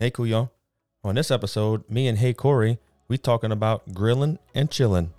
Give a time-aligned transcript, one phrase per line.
[0.00, 0.48] Hey, Kuyo.
[1.04, 5.12] On this episode, me and Hey Corey, we talking about grilling and chilling.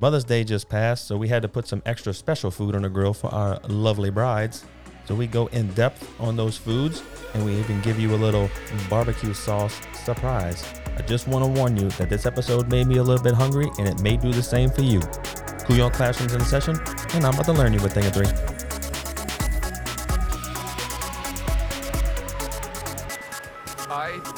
[0.00, 2.88] Mother's Day just passed, so we had to put some extra special food on the
[2.88, 4.66] grill for our lovely brides.
[5.06, 7.02] So we go in depth on those foods,
[7.34, 8.48] and we even give you a little
[8.88, 10.64] barbecue sauce surprise.
[10.96, 13.68] I just want to warn you that this episode made me a little bit hungry,
[13.80, 15.00] and it may do the same for you.
[15.00, 16.78] Kuyon Classrooms in session,
[17.14, 18.53] and I'm about to learn you a thing or three.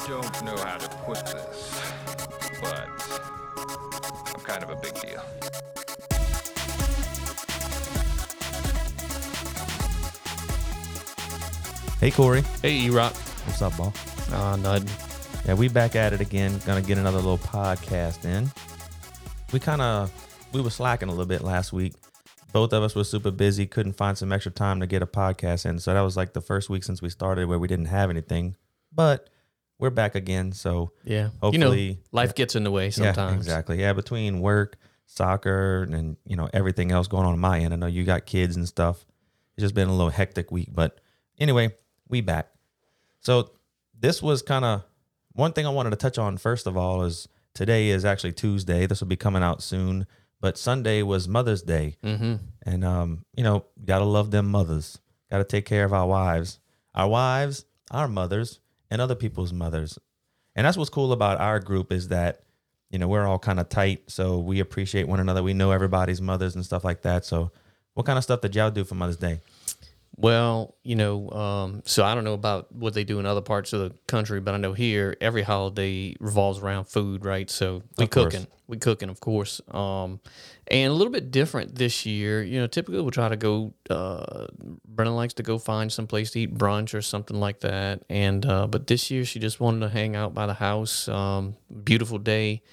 [0.07, 1.81] Don't know how to put this,
[2.61, 2.87] but
[4.33, 5.21] I'm kind of a big deal.
[11.99, 12.41] Hey, Corey.
[12.61, 13.13] Hey, E-Rock.
[13.15, 13.93] What's up, ball?
[14.31, 14.87] Uh, nothing.
[15.45, 16.57] Yeah, we back at it again.
[16.65, 18.49] Gonna get another little podcast in.
[19.51, 20.09] We kind of
[20.53, 21.95] we were slacking a little bit last week.
[22.53, 25.65] Both of us were super busy, couldn't find some extra time to get a podcast
[25.65, 25.79] in.
[25.79, 28.55] So that was like the first week since we started where we didn't have anything.
[28.93, 29.29] But
[29.79, 30.51] we're back again.
[30.51, 31.25] So Yeah.
[31.25, 33.31] you Hopefully- know, life gets in the way sometimes.
[33.31, 33.79] yeah, exactly.
[33.79, 37.73] Yeah, between work, soccer, and you know everything else going on on my end.
[37.73, 39.05] I know you got kids and stuff.
[39.55, 40.99] It's just been a little hectic week, but
[41.39, 41.73] anyway,
[42.07, 42.49] we back.
[43.21, 43.51] So
[43.99, 44.83] this was kind of
[45.33, 48.85] one thing I wanted to touch on first of all is today is actually Tuesday.
[48.85, 50.05] This will be coming out soon,
[50.41, 52.35] but Sunday was Mother's Day, Mm-hmm.
[52.63, 54.99] and um, you know, gotta love them mothers.
[55.31, 56.59] Gotta take care of our wives,
[56.93, 59.97] our wives, our mothers, and other people's mothers.
[60.55, 62.41] And that's what's cool about our group is that,
[62.89, 65.43] you know, we're all kind of tight, so we appreciate one another.
[65.43, 67.25] We know everybody's mothers and stuff like that.
[67.25, 67.51] So,
[67.93, 69.41] what kind of stuff did y'all do for Mother's Day?
[70.19, 73.71] Well, you know, um, so I don't know about what they do in other parts
[73.71, 77.47] of the country, but I know here every holiday revolves around food, right?
[77.47, 78.33] So we Of course.
[78.33, 79.61] cooking, we cooking, of course.
[79.69, 80.19] Um,
[80.71, 82.41] and a little bit different this year.
[82.41, 83.75] You know, typically we'll try to go.
[83.91, 84.47] Uh,
[84.91, 88.01] Brenna likes to go find some place to eat brunch or something like that.
[88.09, 91.07] And uh, but this year she just wanted to hang out by the house.
[91.07, 92.63] Um, beautiful day,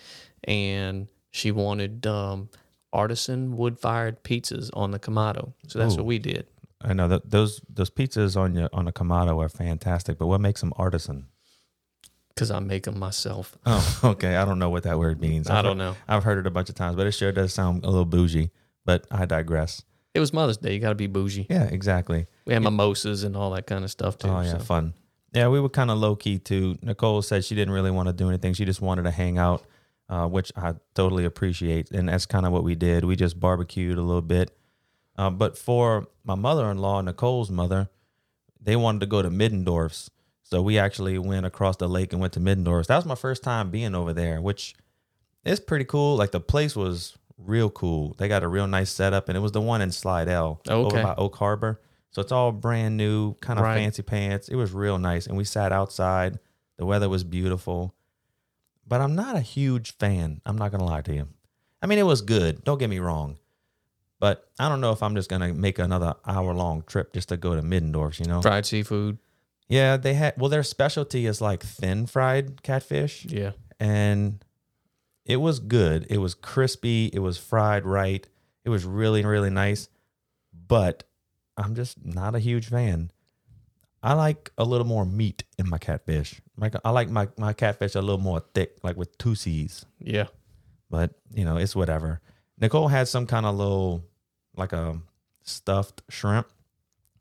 [0.45, 2.49] and she wanted um,
[2.91, 5.53] artisan wood fired pizzas on the Kamado.
[5.69, 5.99] So that's Ooh.
[5.99, 6.47] what we did.
[6.85, 10.41] I know that those those pizzas on your on a Kamado are fantastic, but what
[10.41, 11.27] makes them artisan?
[12.35, 13.57] Because I make them myself.
[13.67, 14.37] Oh, okay.
[14.37, 15.49] I don't know what that word means.
[15.49, 15.97] I I've don't heard- know.
[16.09, 18.51] I've heard it a bunch of times, but it sure does sound a little bougie.
[18.85, 19.83] But I digress.
[20.15, 20.75] It was Mother's Day.
[20.75, 21.47] You got to be bougie.
[21.49, 22.27] Yeah, exactly.
[22.47, 24.29] We had mimosas and all that kind of stuff too.
[24.29, 24.59] Oh yeah, so.
[24.59, 24.95] fun.
[25.33, 26.77] Yeah, we were kind of low key too.
[26.83, 28.53] Nicole said she didn't really want to do anything.
[28.55, 29.65] She just wanted to hang out,
[30.09, 33.05] uh, which I totally appreciate, and that's kind of what we did.
[33.05, 34.51] We just barbecued a little bit.
[35.17, 37.89] Uh, but for my mother-in-law, Nicole's mother,
[38.61, 40.11] they wanted to go to Middendorf's,
[40.43, 42.89] so we actually went across the lake and went to Middendorf's.
[42.89, 44.75] That was my first time being over there, which
[45.45, 46.17] is pretty cool.
[46.17, 48.15] Like the place was real cool.
[48.19, 51.03] They got a real nice setup, and it was the one in Slidell over Okay.
[51.03, 51.81] by Oak Harbor.
[52.11, 53.75] So it's all brand new, kind of Right.
[53.77, 54.49] fancy pants.
[54.49, 56.39] It was real nice, and we sat outside.
[56.77, 57.95] The weather was beautiful,
[58.87, 60.41] but I'm not a huge fan.
[60.47, 61.29] I'm not gonna lie to you.
[61.83, 62.65] I mean, it was good.
[62.65, 63.37] Don't get me wrong,
[64.21, 67.37] but I don't know if I'm just gonna make another hour long trip just to
[67.37, 68.21] go to Middendorf's.
[68.21, 68.43] You know?
[68.43, 69.19] Fried seafood.
[69.69, 70.35] Yeah, they had.
[70.37, 73.53] Well, their specialty is like thin fried catfish, Yeah.
[73.81, 74.45] and
[75.25, 76.07] it was good.
[76.11, 77.11] It was crispy.
[77.13, 78.27] It was fried right.
[78.65, 79.89] It was really, really nice.
[80.69, 81.05] But
[81.57, 83.11] I'm just not a huge fan.
[84.03, 86.43] I like a little more meat in my catfish.
[86.59, 89.87] Like I like my, my catfish a little more thick, like with two C's.
[89.99, 90.27] Yeah.
[90.91, 92.21] But you know, it's whatever.
[92.61, 94.05] Nicole had some kind of little,
[94.57, 94.99] like a
[95.43, 96.47] stuffed shrimp.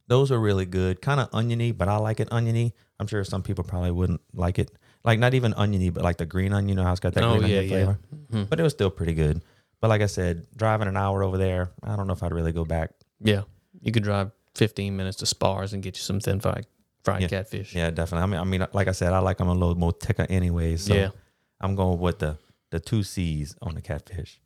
[0.07, 2.73] Those are really good, kind of oniony, but I like it oniony.
[2.99, 4.71] I'm sure some people probably wouldn't like it,
[5.03, 6.69] like not even oniony, but like the green onion.
[6.69, 7.85] You know how it's got that Oh, green yeah, onion yeah.
[7.85, 7.99] flavor.
[8.31, 8.49] Mhm.
[8.49, 9.41] But it was still pretty good.
[9.81, 12.51] But like I said, driving an hour over there, I don't know if I'd really
[12.53, 12.91] go back.
[13.19, 13.43] Yeah.
[13.81, 16.67] You could drive 15 minutes to Spahr's and get you some thin fried
[17.03, 17.27] fried Yeah.
[17.27, 17.75] catfish.
[17.75, 18.23] Yeah, definitely.
[18.23, 20.77] I mean, I mean, like I said, I like them a little more thicker anyway.
[20.77, 21.09] So Yeah.
[21.59, 22.37] I'm going with the
[22.71, 24.39] the two C's on the catfish.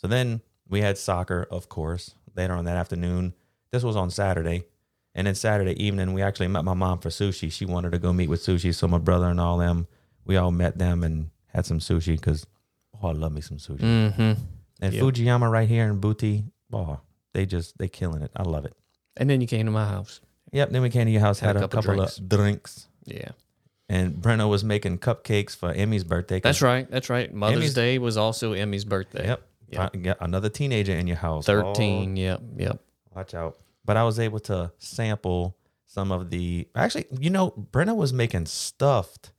[0.00, 3.34] So then we had soccer, of course, later on that afternoon.
[3.70, 4.64] This was on Saturday.
[5.14, 7.50] And then Saturday evening, we actually met my mom for sushi.
[7.52, 8.74] She wanted to go meet with sushi.
[8.74, 9.88] So my brother and all them,
[10.24, 12.46] we all met them and had some sushi because,
[13.02, 13.80] oh, I love me some sushi.
[13.80, 14.42] Mm-hmm.
[14.82, 15.02] And Yep.
[15.02, 17.00] Fujiyama right here in Boutte, oh,
[17.34, 18.30] they just, they killing it.
[18.36, 18.72] I love it.
[19.16, 20.20] And then you came to my house.
[20.52, 20.70] Yep.
[20.70, 22.18] Then we came to your house, had, a couple, drinks.
[22.18, 22.88] of drinks.
[23.04, 23.30] Yeah.
[23.88, 26.38] And Brenna was making cupcakes for Emmy's birthday.
[26.40, 26.88] That's right.
[26.88, 27.34] That's right.
[27.34, 29.26] Mother's Emmy's- Day was also Emmy's birthday.
[29.26, 29.42] Yep.
[29.70, 30.02] Yep.
[30.02, 31.46] Got another teenager in your house.
[31.46, 32.16] 13.
[32.16, 32.40] Yep.
[32.56, 32.72] Yep.
[32.76, 33.58] Oh, watch out.
[33.84, 35.56] But I was able to sample
[35.86, 36.68] some of the.
[36.74, 39.32] Actually, you know, Brenna was making stuffed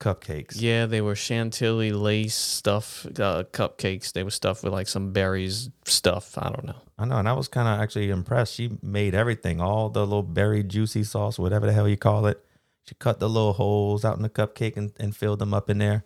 [0.00, 0.60] cupcakes.
[0.60, 4.12] Yeah, they were chantilly lace stuff, uh, cupcakes.
[4.12, 6.36] They were stuffed with like some berries stuff.
[6.36, 6.76] I don't know.
[6.98, 7.16] I know.
[7.16, 8.54] And I was kind of actually impressed.
[8.54, 12.44] She made everything, all the little berry juicy sauce, whatever the hell you call it.
[12.86, 15.78] She cut the little holes out in the cupcake and, and filled them up in
[15.78, 16.04] there.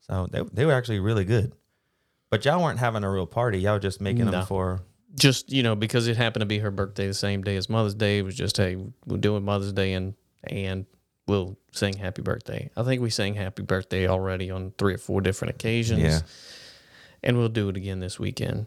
[0.00, 1.52] So they they were actually really good.
[2.30, 3.58] But y'all weren't having a real party.
[3.60, 4.30] Y'all were just making No.
[4.32, 4.80] them for
[5.14, 7.94] just you know because it happened to be her birthday the same day as Mother's
[7.94, 8.18] Day.
[8.18, 8.76] It was just hey,
[9.06, 10.14] we're doing Mother's Day and
[10.44, 10.86] and
[11.26, 12.70] we'll sing Happy Birthday.
[12.76, 16.00] I think we sang Happy Birthday already on three or four different occasions.
[16.02, 16.20] Yeah.
[17.22, 18.66] and we'll do it again this weekend.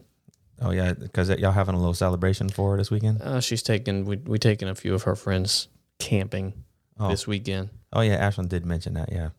[0.60, 3.22] oh yeah, because y'all having a little celebration for her this weekend.
[3.22, 5.68] Uh, she's taking we we taking a few of her friends
[5.98, 6.52] camping
[7.00, 7.08] Oh.
[7.08, 7.70] this weekend.
[7.92, 9.10] Oh yeah, Ashlyn did mention that.
[9.10, 9.30] Yeah,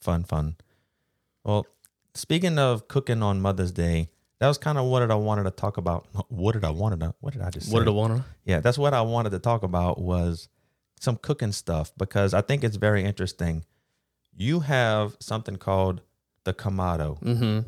[0.00, 0.56] fun, fun.
[1.44, 1.66] Well,
[2.14, 4.08] speaking of cooking on Mother's Day,
[4.38, 6.06] that was kind of what did I wanted to talk about.
[6.28, 7.14] What did I wanted to?
[7.20, 7.72] What did I just say?
[7.74, 8.24] What did I want to?
[8.44, 10.48] Yeah, that's what I wanted to talk about was
[11.00, 13.64] some cooking stuff because I think it's very interesting.
[14.36, 16.02] You have something called
[16.44, 17.60] the Kamado, Mm-hmm.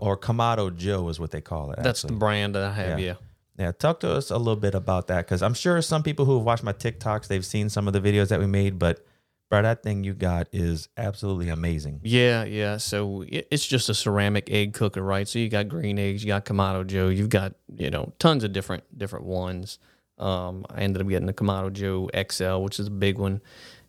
[0.00, 1.82] Or Kamado Joe is what they call it.
[1.82, 3.00] That's the brand that I have.
[3.00, 3.06] Yeah.
[3.06, 3.14] Yeah.
[3.58, 6.36] Yeah, talk to us a little bit about that because I'm sure some people who
[6.36, 9.04] have watched my TikToks, they've seen some of the videos that we made, but
[9.52, 12.00] bro, that thing you got is absolutely amazing.
[12.02, 12.78] Yeah, yeah.
[12.78, 15.28] So it- it's just a ceramic egg cooker, right?
[15.28, 18.54] So you got green eggs, you got Kamado Joe, you've got you know tons of
[18.54, 19.78] different different ones.
[20.18, 23.42] Um, I ended up getting the Kamado Joe XL, which is a big one,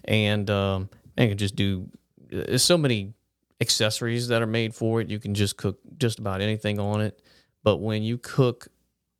[0.03, 1.89] and um, can just do.
[2.29, 3.13] There's so many
[3.61, 5.09] accessories that are made for it.
[5.09, 7.21] You can just cook just about anything on it.
[7.63, 8.67] But when you cook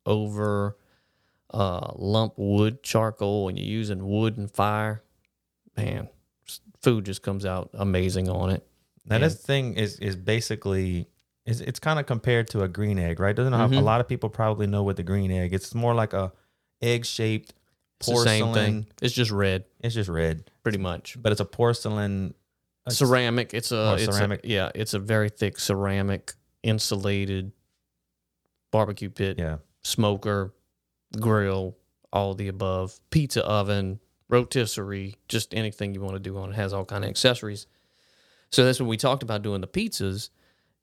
[0.04, 0.76] over
[1.50, 5.02] uh, lump wood charcoal and you're using wood and fire,
[5.76, 6.08] man,
[6.84, 8.64] food just comes out amazing on it.
[9.06, 11.08] Now And- this thing is is basically
[11.46, 13.36] is it's kind of compared to a green egg, right?
[13.36, 13.84] Doesn't have, a mm-hmm.
[13.84, 15.52] lot of people probably know what the green egg.
[15.52, 16.32] It's more like a
[16.80, 17.52] egg shaped
[18.00, 18.26] It's porcelain.
[18.26, 18.86] same thing.
[19.02, 21.18] It's just red, It's just red, pretty much.
[21.20, 22.34] but it's a porcelain.
[22.86, 23.52] it's- ceramic.
[23.52, 24.44] It's a, Oh, it's ceramic.
[24.44, 26.32] A, yeah, it's a very thick ceramic
[26.62, 27.52] insulated
[28.72, 30.54] barbecue pit, Yeah, smoker,
[31.20, 31.76] grill,
[32.12, 34.00] all the above, pizza oven,
[34.34, 37.66] rotisserie, just anything you want to do on it has all kind of accessories.
[38.50, 40.30] So that's when we talked about doing the pizzas.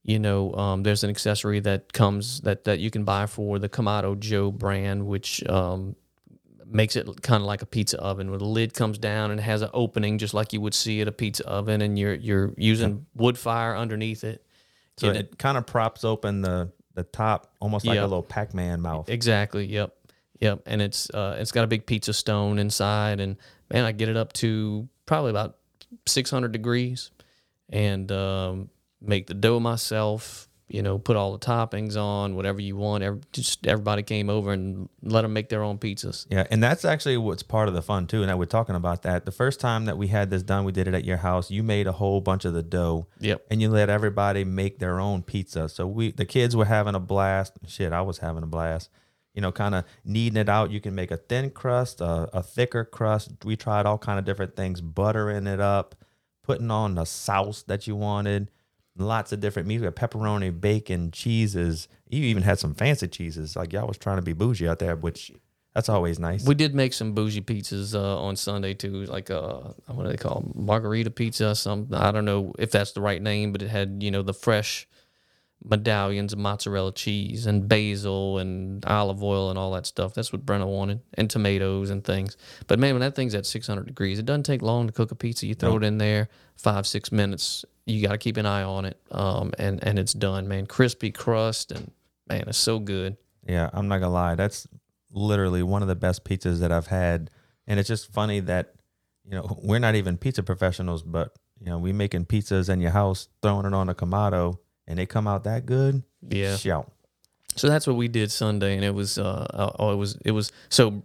[0.04, 3.70] You know, um, there's an accessory that comes that that you can buy for the
[3.70, 5.96] Kamado Joe brand, which um,
[6.66, 9.62] makes it kind of like a pizza oven where the lid comes down and has
[9.62, 13.06] an opening just like you would see at a pizza oven and you're you're using
[13.16, 14.44] wood fire underneath it.
[14.98, 18.04] so Getting it, kind of props open the the top, almost like Yep.
[18.04, 19.08] a little Pac Man mouth.
[19.08, 19.66] Exactly.
[19.66, 19.96] Yep.
[20.42, 20.64] Yep.
[20.66, 23.38] And it's uh it's got a big pizza stone inside and
[23.72, 25.58] man, I get it up to probably about
[26.08, 27.12] 600 degrees
[27.70, 28.70] and um
[29.02, 33.04] make the dough myself, you know, put all the toppings on, whatever you want.
[33.04, 36.28] Every, just everybody came over and let them make their own pizzas.
[36.30, 38.22] Yeah, and that's actually what's part of the fun too.
[38.22, 39.26] And I we're talking about that.
[39.26, 41.52] The first time that we had this done, we did it at your house.
[41.52, 43.08] You made a whole bunch of the dough.
[43.20, 43.46] Yep.
[43.52, 45.68] and you let everybody make their own pizza.
[45.68, 47.54] So we the kids were having a blast.
[47.68, 48.90] Shit, I was having a blast.
[49.34, 50.72] You know, kind of kneading it out.
[50.72, 53.32] You can make a thin crust, a, a thicker crust.
[53.46, 55.96] We tried all kind of different things, buttering it up,
[56.44, 58.52] putting on the sauce that you wanted.
[58.98, 59.80] Lots of different meats.
[59.80, 61.88] We had pepperoni, bacon, cheeses.
[62.10, 63.56] You even had some fancy cheeses.
[63.56, 65.32] Like y'all was trying to be bougie out there, which
[65.74, 66.46] that's always nice.
[66.46, 70.18] We did make some bougie pizzas uh, on Sunday too, like uh, what do they
[70.18, 70.52] call 'em?
[70.66, 71.56] margarita pizza?
[71.56, 74.34] Some I don't know if that's the right name, but it had you know the
[74.34, 74.90] fresh
[75.64, 80.14] medallions of mozzarella cheese and basil and olive oil and all that stuff.
[80.14, 82.36] That's what Brenna wanted, and tomatoes and things.
[82.68, 85.16] But man, when that thing's at 600 degrees, it doesn't take long to cook a
[85.16, 85.46] pizza.
[85.46, 85.78] You throw No.
[85.78, 87.64] it in there, five six minutes.
[87.86, 90.66] You got to keep an eye on it, um, and and it's done, man.
[90.68, 91.92] Crispy crust and
[92.28, 93.18] man, it's so good.
[93.48, 94.36] Yeah, I'm not gonna lie.
[94.36, 94.68] That's
[95.12, 97.30] literally one of the best pizzas that I've had,
[97.68, 98.74] and it's just funny that
[99.26, 102.92] you know we're not even pizza professionals, but you know we making pizzas in your
[102.92, 104.58] house, throwing it on a kamado,
[104.92, 106.04] and they come out that good.
[106.30, 106.56] Yeah.
[106.58, 106.92] shout.
[107.56, 110.32] So that's what we did Sunday, and it was uh uh, oh it was it
[110.32, 111.02] was so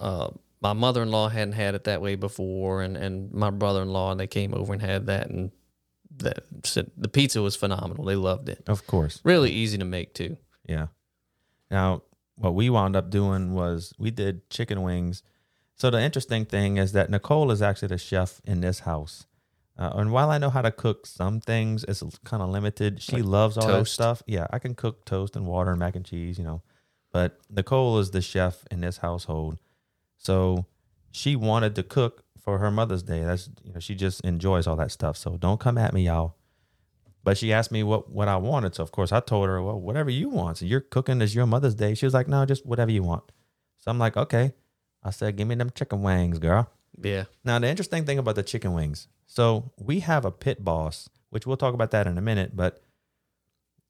[0.00, 0.28] uh
[0.60, 3.88] my mother in law hadn't had it that way before, and and my brother in
[3.92, 5.50] law and they came over and had that, and
[6.18, 8.04] that said the pizza was phenomenal.
[8.04, 8.62] They loved it.
[8.68, 10.36] Of course, Really easy to make too.
[10.68, 10.88] yeah.
[11.70, 12.02] Now,
[12.36, 15.22] what we wound up doing was we did chicken wings.
[15.74, 19.26] So the interesting thing is that Nicole is actually the chef in this house.
[19.78, 23.00] Uh, and while I know how to cook some things, it's kind of limited.
[23.02, 24.22] She Like loves all that stuff.
[24.26, 26.62] Yeah, I can cook toast and water and mac and cheese, you know.
[27.10, 29.58] But Nicole is the chef in this household.
[30.18, 30.66] So
[31.10, 33.22] she wanted to cook for her Mother's Day.
[33.22, 35.16] That's you know, she just enjoys all that stuff.
[35.16, 36.36] So don't come at me, y'all.
[37.24, 38.74] But she asked me what what I wanted.
[38.74, 40.58] So of course I told her, well, whatever you want.
[40.58, 41.94] So you're cooking as your Mother's Day.
[41.94, 43.24] She was like, no, just whatever you want.
[43.78, 44.52] So I'm like, okay.
[45.04, 46.70] I said, give me them chicken wings, girl.
[47.00, 47.24] Yeah.
[47.44, 51.46] Now, the interesting thing about the chicken wings, so we have a pit boss, which
[51.46, 52.82] we'll talk about that in a minute, but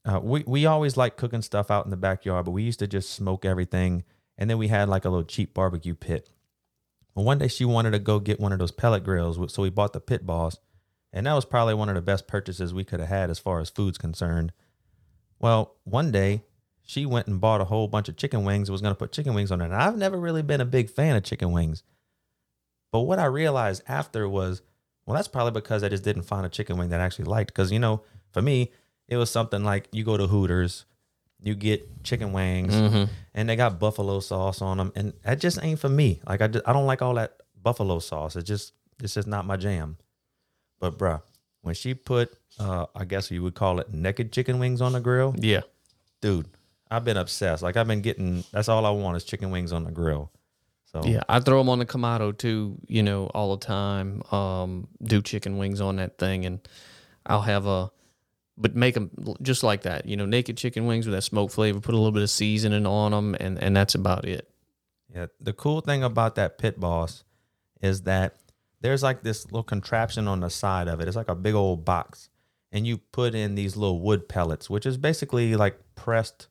[0.05, 2.87] uh, we, we always like cooking stuff out in the backyard, but we used to
[2.87, 4.05] just smoke everything.
[4.39, 6.31] And then we had like a little cheap barbecue pit.
[7.15, 9.71] Well, one day she wanted to go get one of those pellet grills, so we
[9.71, 10.57] bought the Pit Boss,
[11.13, 13.61] and that was probably one of the best purchases we could have had as far
[13.61, 14.53] as food's concerned.
[15.39, 16.45] Well, one day
[16.83, 19.13] she went and bought a whole bunch of chicken wings and was going to put
[19.13, 19.67] chicken wings on it.
[19.67, 21.83] And I've never really been a big fan of chicken wings.
[22.93, 24.63] But what I realized after was,
[25.07, 27.53] well, that's probably because I just didn't find a chicken wing that I actually liked.
[27.53, 28.71] Because, you know, for me,
[29.09, 30.85] it was something like you go to Hooters,
[31.43, 32.73] you get chicken wings,
[33.35, 34.93] and they got buffalo sauce on them.
[34.95, 36.21] And that just ain't for me.
[36.29, 38.37] Like, I, just, I don't like all that buffalo sauce.
[38.37, 39.97] It just, it's just not my jam.
[40.79, 41.23] But, bruh,
[41.63, 45.01] when she put, uh, I guess you would call it naked chicken wings on the
[45.01, 45.63] grill, Yeah.
[46.21, 46.47] dude,
[46.91, 47.63] I've been obsessed.
[47.63, 48.45] Like I've been getting.
[48.53, 50.31] That's all I want is chicken wings on the grill.
[50.93, 54.23] So Yeah, I throw them on the Kamado too, you know, all the time.
[54.31, 56.61] Um, do chicken wings on that thing, and
[57.25, 57.91] I'll have a,
[58.59, 61.81] but make them just like that, you know, naked chicken wings with that smoke flavor.
[61.81, 64.49] Put a little bit of seasoning on them, and and that's about it.
[65.15, 65.27] yeah.
[65.41, 67.25] The cool thing about that pit boss
[67.81, 68.37] is that
[68.83, 71.09] there's like this little contraption on the side of it.
[71.09, 72.29] It's like a big old box,
[72.71, 76.49] and you put in these little wood pellets, which is basically like pressed.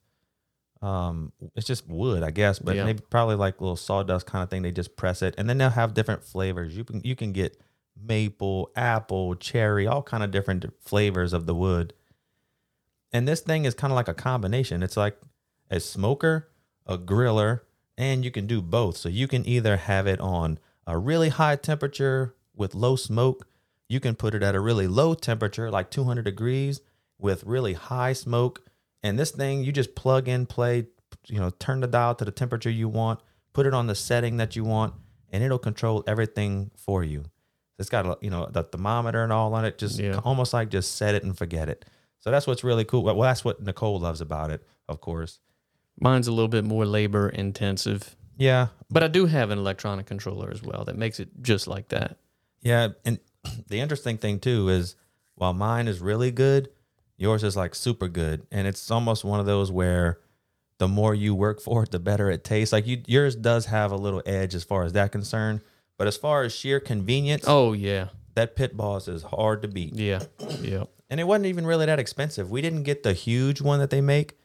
[0.82, 2.86] Um, it's just wood, I guess, but Yeah.
[2.86, 4.64] maybe probably like little sawdust kind of thing.
[4.64, 6.76] They just press it, and then they'll have different flavors.
[6.76, 7.62] You can you can get
[7.96, 11.94] maple, apple, cherry, all kind of different flavors of the wood.
[13.12, 14.82] And this thing is kind of like a combination.
[14.84, 15.18] It's like
[15.70, 16.50] a smoker,
[16.86, 17.62] a griller,
[17.98, 18.98] and you can do both.
[18.98, 23.48] So you can either have it on a really high temperature with low smoke.
[23.88, 26.82] You can put it at a really low temperature, like 200 degrees,
[27.20, 28.64] with really high smoke.
[29.04, 30.88] And this thing, you just plug in, play,
[31.28, 33.20] you know, turn the dial to the temperature you want,
[33.54, 34.94] put it on the setting that you want,
[35.32, 37.26] and it'll control everything for you.
[37.80, 39.78] It's got a, you know the thermometer and all on it.
[39.80, 40.20] Just Yeah.
[40.24, 41.84] almost like just set it and forget it.
[42.20, 43.04] So that's what's really cool.
[43.04, 45.40] Well, that's what Nicole loves about it, of course.
[46.00, 50.52] Mine's a little bit more labor intensive, Yeah, but I do have an electronic controller
[50.52, 52.18] as well that makes it just like that.
[52.62, 53.20] Yeah, and
[53.68, 54.96] the interesting thing too is
[55.36, 56.70] while mine is really good,
[57.22, 60.20] yours is like super good, and it's almost one of those where
[60.80, 62.74] the more you work for it, the better it tastes.
[62.74, 65.62] Like you, yours does have a little edge as far as that concerned,
[65.98, 69.94] but as far as sheer convenience, Oh yeah, that pit boss is hard to beat,
[69.94, 70.24] yeah,
[70.62, 70.86] yeah.
[71.10, 72.50] and it wasn't even really that expensive.
[72.50, 74.38] We didn't get the huge one that they make.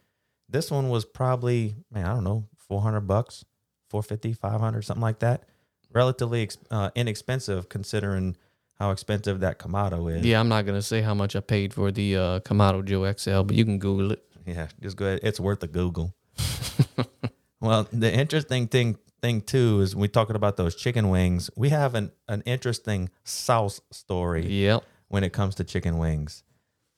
[0.47, 3.43] This one was probably man, I don't know, four hundred bucks,
[3.89, 5.43] 450, 500, something like that.
[5.91, 8.37] Relatively uh, inexpensive considering
[8.79, 10.25] how expensive that Kamado is.
[10.25, 13.43] Yeah, I'm not gonna say how much I paid for the uh, Kamado Joe XL,
[13.43, 14.23] but you can Google it.
[14.45, 15.19] Yeah, just go ahead.
[15.23, 16.15] It's worth a Google.
[17.59, 21.49] well, the interesting thing thing too is we talking about those chicken wings.
[21.55, 24.83] We have an an interesting sauce story Yep.
[25.07, 26.43] when it comes to chicken wings.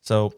[0.02, 0.32] So,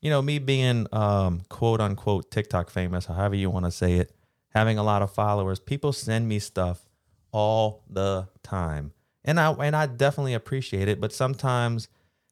[0.00, 4.12] you know, me being um, quote unquote TikTok famous, however you want to say it,
[4.54, 6.84] having a lot of followers, people send me stuff
[7.30, 8.92] all the time,
[9.24, 11.00] and I and I definitely appreciate it.
[11.00, 11.88] But sometimes,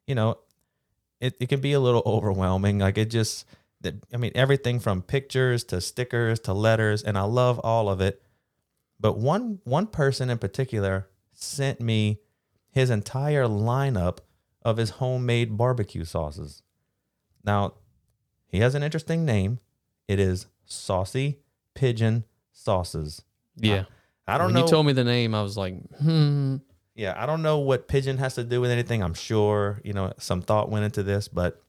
[0.07, 0.39] you know,
[1.21, 2.79] it, it can be a little overwhelming.
[2.79, 3.47] Like it just,
[3.81, 8.01] that I mean, everything from pictures to stickers to letters, and I love all of
[8.01, 8.23] it.
[8.99, 12.21] But one one person in particular sent me
[12.71, 14.19] his entire lineup
[14.63, 16.63] of his homemade barbecue sauces.
[17.45, 17.75] Now,
[18.49, 19.61] he has an interesting name.
[20.09, 21.41] It is Saucy
[21.75, 23.23] Pigeon Sauces.
[23.57, 23.85] Yeah.
[24.27, 24.63] I don't when know.
[24.63, 26.57] you told me the name, I was like, hmm.
[26.97, 29.03] Yeah, I don't know what pigeon has to do with anything.
[29.03, 31.63] I'm sure, you know, some thought went into this, but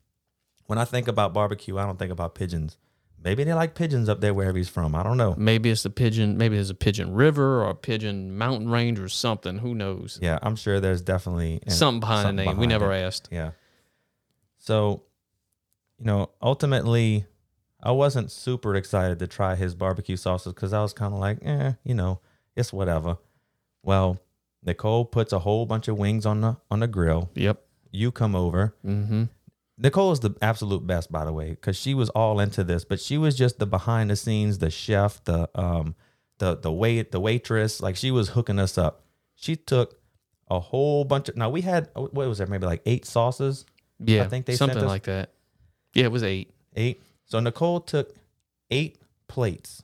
[0.68, 2.78] when I think about barbecue, I don't think about pigeons.
[3.22, 4.96] Maybe they like pigeons up there wherever he's from.
[4.96, 5.36] I don't know.
[5.38, 6.38] Maybe it's a pigeon.
[6.38, 9.58] Maybe there's a pigeon river or a pigeon mountain range or something.
[9.58, 10.18] Who knows?
[10.22, 12.58] Yeah, I'm sure there's definitely something behind something the name.
[12.58, 13.02] We never it.
[13.02, 13.28] asked.
[13.32, 13.52] Yeah.
[14.60, 15.04] So,
[15.98, 17.26] you know, ultimately,
[17.84, 21.40] I wasn't super excited to try his barbecue sauces because I was kind of like,
[21.42, 22.22] eh, you know,
[22.56, 23.18] it's whatever.
[23.84, 24.20] Well,
[24.68, 27.32] Nicole puts a whole bunch of wings on the on the grill.
[27.36, 27.62] Yep.
[27.92, 28.76] You come over.
[28.86, 29.24] Mm-hmm.
[29.80, 33.00] Nicole is the absolute best, by the way, because she was all into this, but
[33.00, 35.96] she was just the behind the scenes, the chef, the um,
[36.40, 37.82] the the wait, the waitress.
[37.82, 39.04] Like she was hooking us up.
[39.36, 40.00] She took
[40.50, 41.38] a whole bunch of.
[41.38, 42.48] Now we had what was there?
[42.48, 43.66] Maybe like eight sauces.
[44.00, 44.24] Yeah.
[44.24, 45.32] I think they something like that.
[45.94, 46.54] Yeah, it was eight.
[46.76, 47.02] Eight.
[47.26, 48.14] So Nicole took
[48.70, 48.98] eight
[49.28, 49.84] plates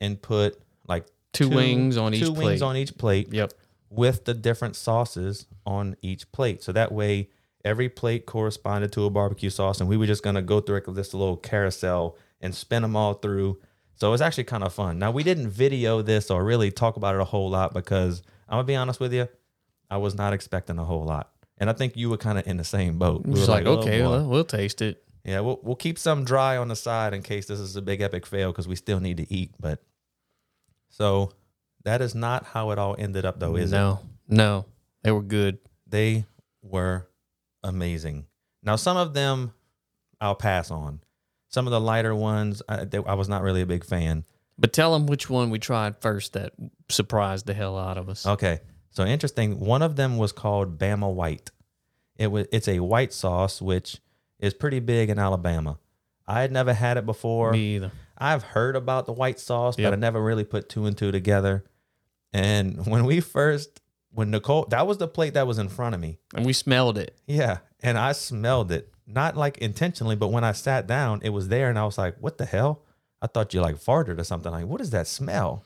[0.00, 0.58] and put
[0.88, 2.46] like Two, wings on each two plate.
[2.46, 3.52] wings on each plate Yep.
[3.96, 6.62] With the different sauces on each plate.
[6.62, 7.30] So that way,
[7.64, 11.14] every plate corresponded to a barbecue sauce, and we were just gonna go through this
[11.14, 13.58] little carousel and spin them all through.
[13.94, 14.98] So it was actually kind of fun.
[14.98, 18.56] Now we didn't video this or really talk about it a whole lot because I'm
[18.56, 19.28] gonna be honest with you,
[19.90, 22.56] I was not expecting a whole lot, and I think you were kind of in
[22.58, 23.24] the same boat.
[23.24, 25.02] We Just were like, "Oh, okay, boy." well, we'll taste it.
[25.24, 28.00] Yeah, we'll we'll keep some dry on the side in case this is a big
[28.00, 29.52] epic fail because we still need to eat.
[29.58, 29.82] But
[30.88, 31.32] so
[31.86, 33.76] That is not how it all ended up, though, is it?
[33.76, 34.66] no, no,
[35.02, 35.58] they were good.
[35.86, 36.26] They
[36.62, 37.08] were
[37.62, 38.26] amazing.
[38.62, 39.52] Now, some of them
[40.20, 41.00] I'll pass on.
[41.48, 44.24] Some of the lighter ones, I, they, I was not really a big fan.
[44.58, 46.52] But tell them which one we tried first that
[46.88, 48.26] surprised the hell out of us.
[48.26, 49.60] Okay, so interesting.
[49.60, 51.50] One of them was called Bama White.
[52.16, 54.00] It was it's a white sauce which
[54.40, 55.78] is pretty big in Alabama.
[56.26, 57.52] I had never had it before.
[57.52, 57.92] Me either.
[58.18, 59.86] I've heard about the white sauce, Yep.
[59.90, 61.64] but I never really put two and two together.
[62.36, 66.00] And when we first, when Nicole, that was the plate that was in front of
[66.00, 66.18] me.
[66.34, 67.16] And we smelled it.
[67.26, 67.58] Yeah.
[67.82, 71.70] And I smelled it, not like intentionally, but when I sat down, it was there.
[71.70, 72.82] And I was like, what the hell?
[73.22, 74.52] I thought you like farted or something.
[74.52, 75.64] Like, what is that smell?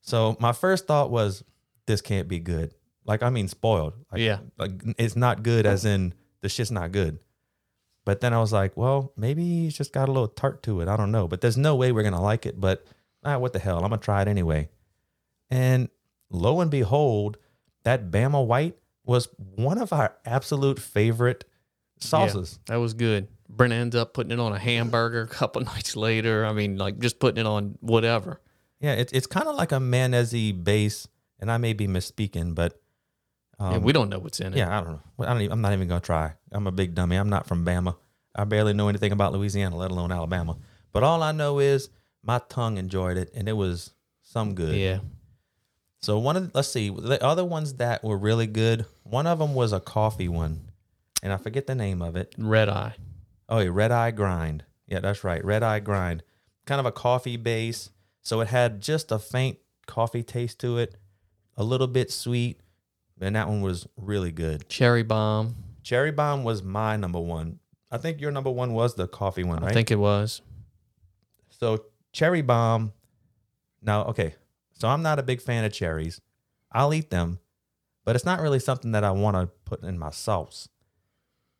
[0.00, 1.44] So my first thought was,
[1.86, 2.74] this can't be good.
[3.04, 3.94] Like, I mean, spoiled.
[4.10, 4.38] Like, Yeah.
[4.58, 7.18] Like, it's not good as in the shit's not good.
[8.04, 10.88] But then I was like, well, maybe it's just got a little tart to it.
[10.88, 11.28] I don't know.
[11.28, 12.60] But there's no way we're going to like it.
[12.60, 12.84] But
[13.24, 13.76] ah, what the hell?
[13.76, 14.68] I'm going to try it anyway.
[15.52, 15.88] And
[16.30, 17.36] lo and behold,
[17.84, 21.44] that Bama White was one of our absolute favorite
[21.98, 22.58] sauces.
[22.66, 23.28] That was good.
[23.48, 26.46] Brent ends up putting it on a hamburger a couple nights later.
[26.46, 28.40] I mean, like just putting it on whatever.
[28.80, 31.06] Yeah, it's it's kind of like a mayonnaise base,
[31.38, 32.80] and I may be misspeaking, but
[33.60, 34.56] Yeah, um, we don't know what's in it.
[34.56, 35.02] yeah, I don't know.
[35.20, 36.32] I don't even, I'm not even gonna try.
[36.50, 37.16] I'm a big dummy.
[37.16, 37.94] I'm not from Bama.
[38.34, 40.56] I barely know anything about Louisiana, let alone Alabama.
[40.92, 41.90] But all I know is
[42.22, 43.92] my tongue enjoyed it, and it was
[44.22, 44.74] some good.
[44.76, 44.98] Yeah.
[46.02, 48.86] So one of the, let's see the other ones that were really good.
[49.04, 50.72] One of them was a coffee one,
[51.22, 52.34] and I forget the name of it.
[52.36, 52.94] Red eye.
[53.48, 54.64] Oh, yeah, Red Eye Grind.
[54.86, 55.44] Yeah, that's right.
[55.44, 56.22] Red Eye Grind.
[56.66, 57.90] Kind of a coffee base.
[58.22, 60.96] So it had just a faint coffee taste to it,
[61.56, 62.60] a little bit sweet.
[63.20, 64.68] And that one was really good.
[64.68, 65.54] Cherry bomb.
[65.82, 67.58] Cherry Bomb was my number one.
[67.90, 69.70] I think your number one was the coffee one, right?
[69.70, 70.40] I think it was.
[71.50, 72.92] So Cherry Bomb.
[73.82, 74.34] Now, okay.
[74.82, 76.20] So I'm not a big fan of cherries.
[76.72, 77.38] I'll eat them,
[78.04, 80.68] but it's not really something that I want to put in my sauce.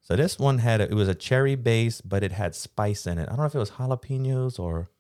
[0.01, 3.19] So this one had a, it was a cherry base, but it had spice in
[3.19, 3.23] it.
[3.23, 4.91] I don't know if it was jalapenos or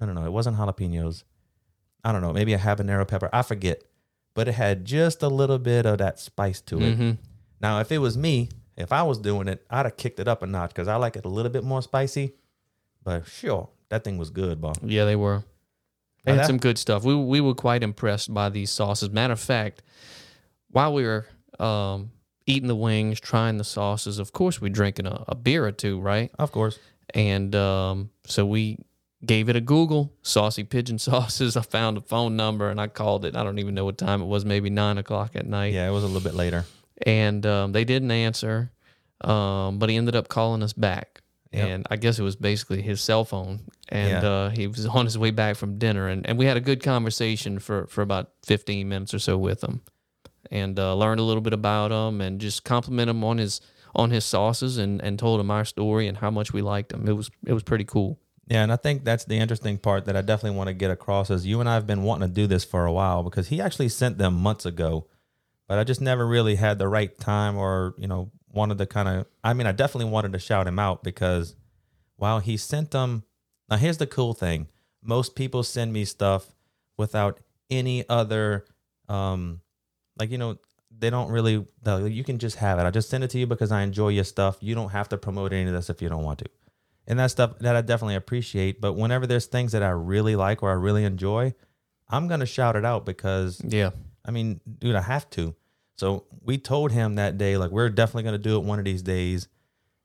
[0.00, 0.24] I don't know.
[0.24, 1.24] It wasn't jalapenos.
[2.04, 2.32] I don't know.
[2.32, 3.28] Maybe a habanero pepper.
[3.32, 3.82] I forget.
[4.34, 6.94] But it had just a little bit of that spice to it.
[6.96, 7.10] hmm
[7.60, 10.44] Now, if it was me, if I was doing it, I'd have kicked it up
[10.44, 12.34] a notch because I like it a little bit more spicy.
[13.02, 14.76] But sure, that thing was good, boss.
[14.80, 15.42] Yeah, they were.
[16.24, 17.04] They had some good stuff.
[17.04, 19.10] We we were quite impressed by these sauces.
[19.10, 19.82] Matter of fact,
[20.70, 21.26] while we were
[21.58, 22.10] um,
[22.46, 26.00] eating the wings, trying the sauces, of course we drinking a, a beer or two,
[26.00, 26.30] right?
[26.38, 26.78] Of course.
[27.12, 28.78] And um, so we
[29.24, 31.56] gave it a Google, saucy pigeon sauces.
[31.56, 33.36] I found a phone number and I called it.
[33.36, 35.72] I don't even know what time it was, maybe nine o'clock at night.
[35.72, 36.64] Yeah, it was a little bit later.
[37.02, 38.70] And um, they didn't answer,
[39.20, 41.20] um, but he ended up calling us back.
[41.54, 41.68] Yep.
[41.68, 43.60] And I guess it was basically his cell phone.
[43.88, 44.28] And Yeah.
[44.28, 46.08] uh, he was on his way back from dinner.
[46.08, 49.62] And, and we had a good conversation for, for about 15 minutes or so with
[49.62, 49.82] him
[50.50, 53.60] and uh, learned a little bit about him and just compliment him on his
[53.96, 57.06] on his sauces and, and told him our story and how much we liked him.
[57.08, 58.18] It was it was pretty cool.
[58.48, 61.30] Yeah, and I think that's the interesting part that I definitely want to get across
[61.30, 63.60] is you and I have been wanting to do this for a while because he
[63.60, 65.06] actually sent them months ago,
[65.68, 69.08] but I just never really had the right time or, you know, wanted to kind
[69.08, 71.54] of I mean, I definitely wanted to shout him out because
[72.16, 73.24] while he sent them
[73.68, 74.68] now here's the cool thing.
[75.02, 76.54] Most people send me stuff
[76.96, 77.40] without
[77.70, 78.64] any other
[79.08, 79.60] um
[80.18, 80.58] like you know
[80.96, 82.82] they don't really you can just have it.
[82.82, 84.58] I just send it to you because I enjoy your stuff.
[84.60, 86.46] You don't have to promote any of this if you don't want to
[87.06, 88.80] and that stuff that I definitely appreciate.
[88.80, 91.54] But whenever there's things that I really like or I really enjoy,
[92.08, 93.90] I'm gonna shout it out because Yeah.
[94.24, 95.54] I mean, dude, I have to.
[95.96, 99.02] So we told him that day, like we're definitely gonna do it one of these
[99.02, 99.48] days,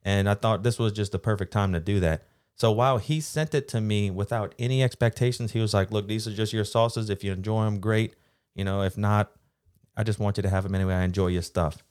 [0.04, 2.24] and I thought this was just the perfect time to do that.
[2.56, 6.28] So while he sent it to me without any expectations, he was like, "Look, these
[6.28, 7.10] are just your sauces.
[7.10, 8.16] If you enjoy them, great.
[8.56, 9.32] You know, if not,
[9.96, 10.96] I just want you to have them anyway.
[10.96, 11.84] I enjoy your stuff."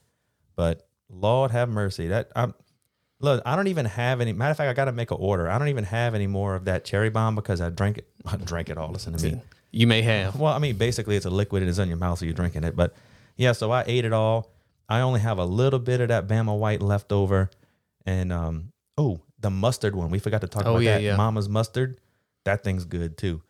[0.56, 2.54] But Lord have mercy, that I'm
[3.20, 4.32] Look, I don't even have any.
[4.32, 5.50] Matter of fact, I got to make an order.
[5.50, 8.08] I don't even have any more of that cherry bomb because I drank it.
[8.26, 8.90] I drank it all.
[8.90, 9.42] Listen to me.
[9.72, 10.38] You may have.
[10.38, 12.64] Well, I mean, basically, it's a liquid and it's in your mouth, so you're drinking
[12.64, 12.76] it.
[12.76, 12.94] But
[13.38, 14.52] yeah, so I ate it all.
[14.90, 17.48] I only have a little bit of that Bama White left over,
[18.04, 20.10] and um, oh, the mustard one.
[20.10, 21.02] We forgot to talk Oh, about yeah, that.
[21.02, 21.16] yeah.
[21.16, 22.00] Mama's mustard.
[22.44, 23.40] That thing's good too.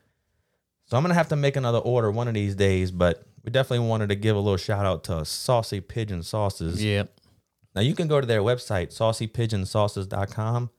[0.87, 2.91] So I'm gonna have to make another order one of these days.
[2.91, 6.83] But we definitely wanted to give a little shout out to Saucy Pigeon Sauces.
[6.83, 7.05] Yeah.
[7.75, 10.71] Now you can go to their website, saucypigeonsauces.com.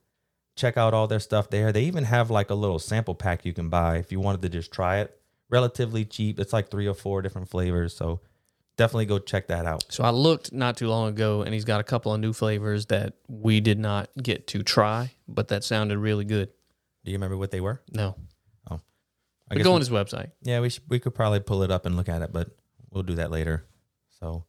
[0.55, 1.71] Check out all their stuff there.
[1.71, 4.49] They even have like a little sample pack you can buy if you wanted to
[4.49, 5.15] just try it.
[5.49, 6.39] Relatively cheap.
[6.39, 7.95] It's like three or four different flavors.
[7.95, 8.19] So
[8.79, 9.83] definitely go check that out.
[9.89, 12.87] So I looked not too long ago, and he's got a couple of new flavors
[12.87, 16.49] that we did not get to try, but that sounded really good.
[17.05, 17.81] Do you remember what they were?
[17.91, 18.15] No,
[18.71, 18.79] Oh,
[19.51, 20.31] I But go we- on his website.
[20.41, 22.49] Yeah, we should, we could probably pull it up and look at it, but
[22.91, 23.65] we'll do that later.
[24.19, 24.45] So,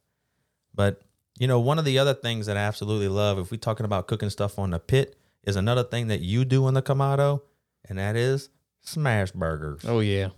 [0.73, 1.01] but
[1.37, 4.07] you know, one of the other things that I absolutely love, if we're talking about
[4.07, 7.41] cooking stuff on the pit, is another thing that you do in the Kamado,
[7.89, 8.49] and that is
[8.81, 9.81] smash burgers.
[9.85, 10.29] Oh yeah,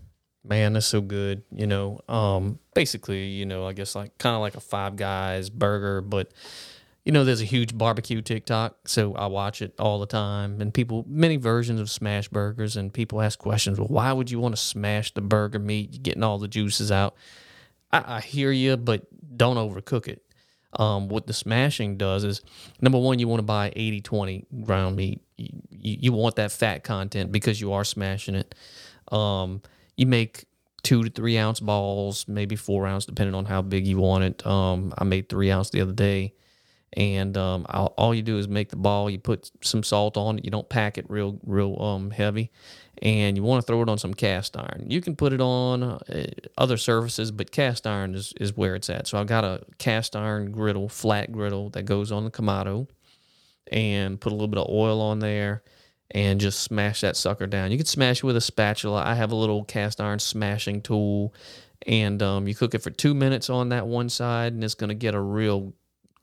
[0.43, 1.43] man, that's so good.
[1.51, 5.49] You know, um, basically, you know, I guess like kind of like a Five Guys
[5.49, 6.31] burger, but
[7.05, 10.73] you know, there's a huge barbecue TikTok, so I watch it all the time, and
[10.73, 13.77] people many versions of smash burgers, and people ask questions.
[13.77, 15.89] Well, why would you want to smash the burger meat?
[15.93, 17.15] You're getting all the juices out.
[17.91, 19.05] I, I hear you, but
[19.37, 20.23] don't overcook it.
[20.79, 22.41] Um, what the smashing does is
[22.81, 25.21] number one, you want to buy 80 20 ground meat.
[25.37, 28.55] You, you, want that fat content because you are smashing it.
[29.11, 29.61] Um,
[29.95, 30.45] you make
[30.81, 34.45] two to three ounce balls, maybe four ounce, depending on how big you want it.
[34.45, 36.33] Um, I made three ounce the other day.
[36.95, 39.09] And um, all, you do is make the ball.
[39.09, 40.45] You put some salt on it.
[40.45, 42.51] You don't pack it real, real um, heavy,
[43.01, 44.85] and you want to throw it on some cast iron.
[44.89, 48.91] You can put it on uh, other surfaces, but cast iron is, is where it's
[48.91, 49.07] at.
[49.07, 52.87] So I've got a cast iron griddle, flat griddle that goes on the Kamado,
[53.71, 55.63] and put a little bit of oil on there,
[56.13, 57.71] and just smash that sucker down.
[57.71, 59.03] You can smash it with a spatula.
[59.03, 61.33] I have a little cast iron smashing tool,
[61.87, 64.89] and um, you cook it for two minutes on that one side, and it's going
[64.89, 65.73] to get a real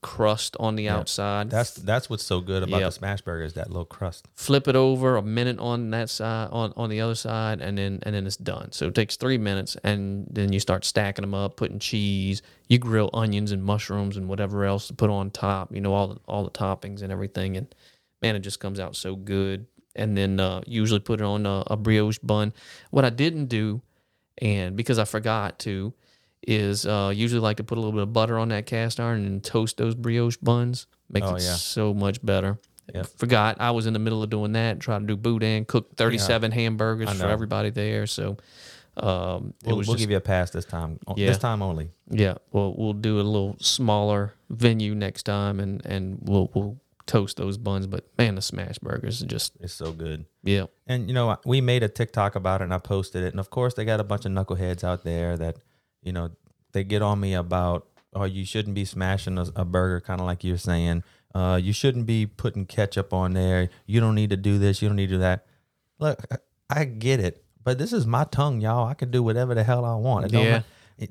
[0.03, 1.51] crust on the outside.
[1.51, 4.27] That's that's what's so good about the smash burger is that little crust.
[4.35, 7.99] flip it over a minute on that side on, on the other side and then
[8.05, 11.35] and then it's done so it takes three minutes and then you start stacking them
[11.35, 15.71] up putting cheese you grill onions and mushrooms and whatever else to put on top
[15.75, 17.75] you know all the, all the toppings and everything and
[18.23, 21.63] man it just comes out so good and then uh, usually put it on a,
[21.69, 22.53] a brioche bun
[22.91, 23.81] what i didn't do
[24.39, 25.93] and because i forgot to
[26.47, 29.27] is uh, usually like to put a little bit of butter on that cast iron
[29.27, 31.55] and toast those brioche buns makes Oh, it yeah.
[31.55, 32.59] so much better
[32.95, 33.07] Yep.
[33.19, 36.51] forgot I was in the middle of doing that, trying to do boudin, cook 37
[36.51, 38.09] hamburgers for everybody there.
[38.09, 38.37] So
[38.97, 40.99] um, We'll, we'll just, give you a pass this time.
[41.17, 41.29] Yeah.
[41.29, 41.91] This time only.
[42.11, 42.35] yeah.
[42.51, 46.79] Well, we'll do a little smaller venue next time, and and we'll we'll
[47.11, 47.87] toast those buns.
[47.89, 50.27] But man, the smash burgers are just It's so good.
[50.43, 50.67] yeah.
[50.87, 53.33] And you know, we made a TikTok about it and I posted it.
[53.33, 55.57] And of course, they got a bunch of knuckleheads out there that,
[56.03, 56.31] you know,
[56.73, 60.27] they get on me about, oh, you shouldn't be smashing a, a burger, kind of
[60.27, 61.03] like you're saying.
[61.35, 63.71] Uh, you shouldn't be putting ketchup on there.
[63.87, 64.81] You don't need to do this.
[64.81, 65.47] You don't need to do that.
[65.99, 66.23] Look,
[66.69, 68.87] I get it, but this is my tongue, y'all.
[68.87, 70.33] I can do whatever the hell I want.
[70.33, 70.63] Yeah.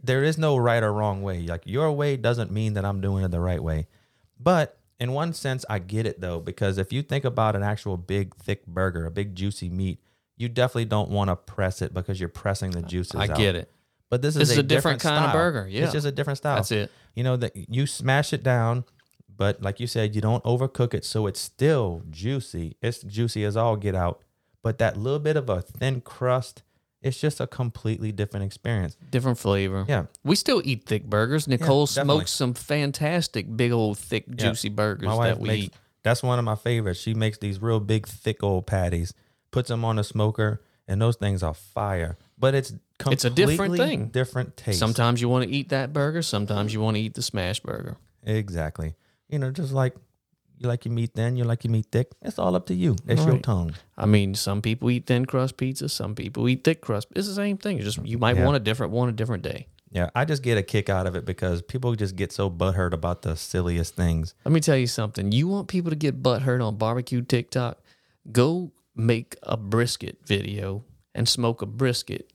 [0.03, 1.41] there is no right or wrong way.
[1.41, 3.87] Like your way doesn't mean that I'm doing it the right way.
[4.39, 7.97] But in one sense, I get it though, because if you think about an actual
[7.97, 9.99] big, thick burger, a big, juicy meat,
[10.37, 13.15] you definitely don't want to press it because you're pressing the juices.
[13.15, 13.37] I out.
[13.37, 13.71] get it.
[14.09, 15.83] But this is, This is a, a different kind of burger, yeah.
[15.83, 16.55] it's just a different style.
[16.55, 16.91] That's it.
[17.15, 18.85] You know that you smash it down,
[19.35, 22.75] but like you said, you don't overcook it, so it's still juicy.
[22.81, 24.21] It's juicy as all get out,
[24.63, 26.63] but that little bit of a thin crust,
[27.01, 28.97] it's just a completely different experience.
[29.11, 29.85] Different flavor.
[29.87, 30.05] Yeah.
[30.23, 31.47] We still eat thick burgers.
[31.47, 32.15] Nicole definitely.
[32.15, 35.73] smokes some fantastic, big old, thick, juicy burgers My wife that we makes eat.
[36.03, 36.99] that's one of my favorites.
[36.99, 39.13] She makes these real big, thick old patties,
[39.51, 42.17] puts them on a smoker, and those things are fire.
[42.37, 44.05] But it's completely It's a different thing.
[44.07, 44.79] different taste.
[44.79, 46.21] Sometimes you want to eat that burger.
[46.21, 47.97] Sometimes you want to eat the smash burger.
[48.23, 48.95] exactly.
[49.29, 49.95] You know, just like
[50.59, 52.11] you like your meat thin, you like your meat thick.
[52.21, 52.95] It's all up to you.
[53.07, 53.73] It's your tongue.
[53.97, 55.87] I mean, some people eat thin crust pizza.
[55.89, 57.07] Some people eat thick crust.
[57.15, 57.77] It's the same thing.
[57.77, 58.45] It's just you might Yeah.
[58.45, 59.67] want a different one a different day.
[59.91, 62.93] Yeah, I just get a kick out of it because people just get so butthurt
[62.93, 64.35] about the silliest things.
[64.45, 65.31] Let me tell you something.
[65.31, 67.79] You want people to get butthurt on barbecue TikTok?
[68.31, 70.83] Go make a brisket video
[71.15, 72.31] and smoke a brisket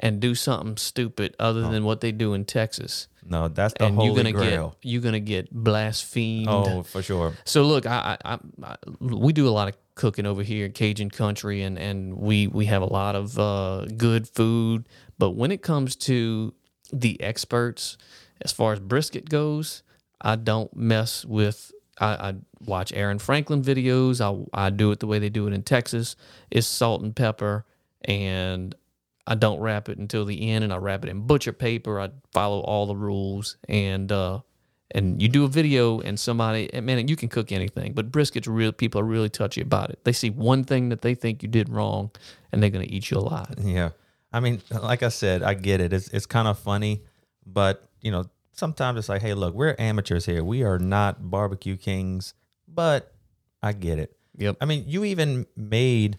[0.00, 3.06] and do something stupid other than what they do in Texas.
[3.24, 4.76] No, that's the and holy you're gonna grail.
[4.80, 6.48] get you're gonna get blasphemed.
[6.48, 7.34] oh, for sure.
[7.44, 10.72] So look, I, I, I, I we do a lot of cooking over here in
[10.72, 14.88] Cajun country, and and we we have a lot of uh, good food.
[15.18, 16.54] But when it comes to
[16.92, 17.98] the experts,
[18.40, 19.82] as far as brisket goes,
[20.20, 21.72] I don't mess with.
[22.00, 22.34] I, I
[22.64, 24.20] watch Aaron Franklin videos.
[24.22, 26.16] I I do it the way they do it in Texas.
[26.50, 27.66] It's salt and pepper,
[28.02, 28.74] and
[29.26, 32.00] I don't wrap it until the end, and I wrap it in butcher paper.
[32.00, 34.40] I follow all the rules, and uh,
[34.92, 38.46] and you do a video, and somebody, and man, you can cook anything, but briskets,
[38.48, 40.00] real people are really touchy about it.
[40.04, 42.10] They see one thing that they think you did wrong,
[42.50, 43.54] and they're gonna eat you alive.
[43.58, 43.90] Yeah.
[44.32, 45.92] I mean, like I said, I get it.
[45.92, 47.02] It's it's kind of funny,
[47.46, 50.44] but you know, sometimes it's like, hey, look, we're amateurs here.
[50.44, 52.34] We are not barbecue kings,
[52.68, 53.12] but
[53.62, 54.16] I get it.
[54.36, 54.56] Yep.
[54.60, 56.18] I mean, you even made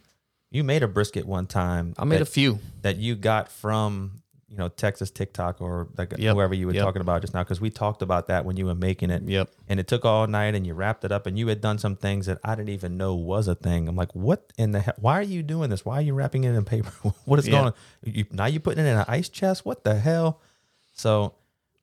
[0.52, 1.94] you made a brisket one time.
[1.98, 2.60] I made that, a few.
[2.82, 6.84] that you got from you know Texas TikTok or like Yep, whoever you were yep.
[6.84, 9.24] talking about just now because we talked about that when you were making it.
[9.24, 9.50] Yep.
[9.70, 11.96] And it took all night, and you wrapped it up, and you had done some
[11.96, 13.88] things that I didn't even know was a thing.
[13.88, 14.96] I'm like, what in the hell?
[15.00, 15.86] Why are you doing this?
[15.86, 16.92] Why are you wrapping it in paper?
[17.26, 17.52] what is Yeah.
[17.54, 17.74] going on?
[18.04, 19.66] You, now you're putting it in an ice chest?
[19.66, 20.42] What the hell?
[20.94, 21.34] So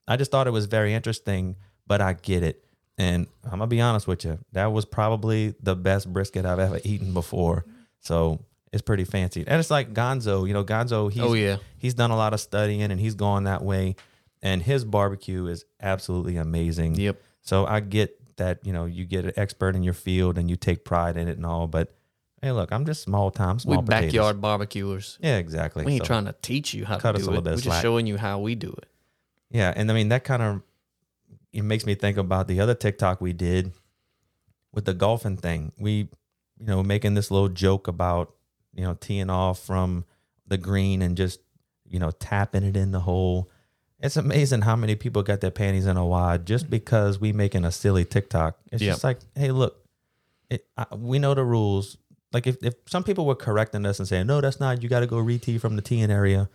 [0.07, 2.63] I just thought it was very interesting, but I get it.
[2.99, 6.81] And I'm gonna be honest with you, that was probably the best brisket I've ever
[6.85, 7.65] eaten before.
[8.01, 9.45] So it's pretty fancy.
[9.47, 11.57] And it's like Gonzo, you know, Gonzo, he's Oh, yeah.
[11.79, 13.97] he's done a lot of studying and he's gone that way.
[14.43, 16.95] And his barbecue is absolutely amazing.
[16.97, 17.21] Yep.
[17.43, 20.57] So I get that, you know, you get an expert in your field and you
[20.57, 21.93] take pride in it and all, but
[22.41, 24.07] hey, look, I'm just small time, small We potatoes.
[24.13, 25.19] backyard barbecuers.
[25.21, 25.85] Yeah, exactly.
[25.85, 27.45] We ain't So- trying to teach you how to do it.
[27.45, 27.83] We're just slack.
[27.83, 28.87] showing you how we do it.
[29.51, 30.63] Yeah, and I mean that kind of
[31.53, 33.73] it makes me think about the other TikTok we did
[34.73, 35.73] with the golfing thing.
[35.79, 35.91] We,
[36.61, 38.35] you know, making this little joke about
[38.79, 40.05] you know teeing off from
[40.47, 41.41] the green and just
[41.89, 43.51] you know tapping it in the hole.
[44.01, 47.65] It's amazing how many people got their panties in a wad just because we making
[47.65, 48.57] a silly TikTok.
[48.71, 48.93] It's Yep.
[48.93, 49.85] just like, hey, look,
[50.49, 51.99] it, I, we know the rules.
[52.33, 54.85] Like if, if some people were correcting us and saying, no, that's not.
[54.85, 56.49] You got to go re-tee from the teeing area.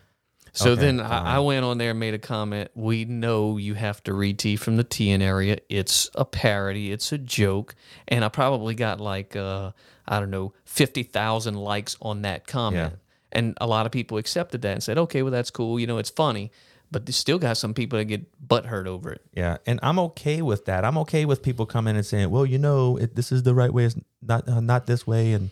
[0.53, 1.01] So Okay, then.
[1.01, 2.71] I, I went on there and made a comment.
[2.75, 5.57] We know you have to read tea from the teeing area.
[5.67, 6.93] It's a parody.
[6.93, 7.75] It's a joke.
[8.07, 9.71] And I probably got like, uh,
[10.07, 12.95] I don't know, 50,000 likes on that comment.
[13.31, 15.79] And a lot of people accepted that and said, okay, well, that's cool.
[15.79, 16.51] You know, it's funny.
[16.91, 19.21] But there's still got some people that get butthurt over it.
[19.33, 20.85] Yeah, and I'm okay with that.
[20.85, 23.73] I'm okay with people coming and saying, "Well, you know, it, this is the right
[23.73, 23.85] way.
[23.85, 25.49] It's not uh, not this way." And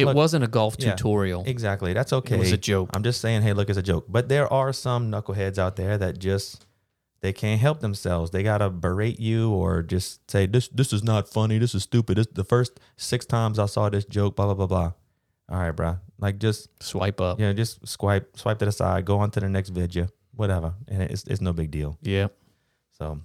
[0.00, 1.44] It Look, wasn't a golf yeah, tutorial.
[1.46, 2.34] exactly, that's okay.
[2.34, 2.90] It was a joke.
[2.92, 4.06] I'm just saying, hey, look, it's a joke.
[4.08, 6.66] But there are some knuckleheads out there that just
[7.22, 8.30] they can't help themselves.
[8.30, 11.58] They gotta berate you or just say this this is not funny.
[11.58, 12.16] This is stupid.
[12.16, 14.36] This the first six times I saw this joke.
[14.36, 14.92] Blah blah blah blah.
[15.50, 15.98] All right, bro.
[16.18, 17.40] Like just Swipe up.
[17.40, 19.04] you know, just swipe swipe to the side.
[19.04, 20.08] Go on to the next video.
[20.34, 21.98] Whatever, and it's it's no big deal.
[22.02, 22.28] Yeah.
[22.92, 23.20] So,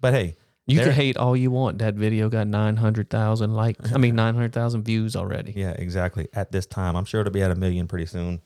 [0.00, 1.78] but hey, You can hate all you want.
[1.78, 3.92] That video got 900,000 likes.
[3.92, 5.52] I mean, 900,000 views already.
[5.56, 6.28] Yeah, exactly.
[6.34, 8.42] At this time, I'm sure it'll be at a million pretty soon.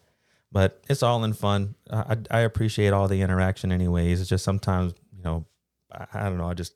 [0.52, 1.74] But it's all in fun.
[1.90, 4.20] I, I appreciate all the interaction, anyways.
[4.20, 5.46] It's just sometimes, you know,
[5.90, 6.48] I, I don't know.
[6.48, 6.74] I just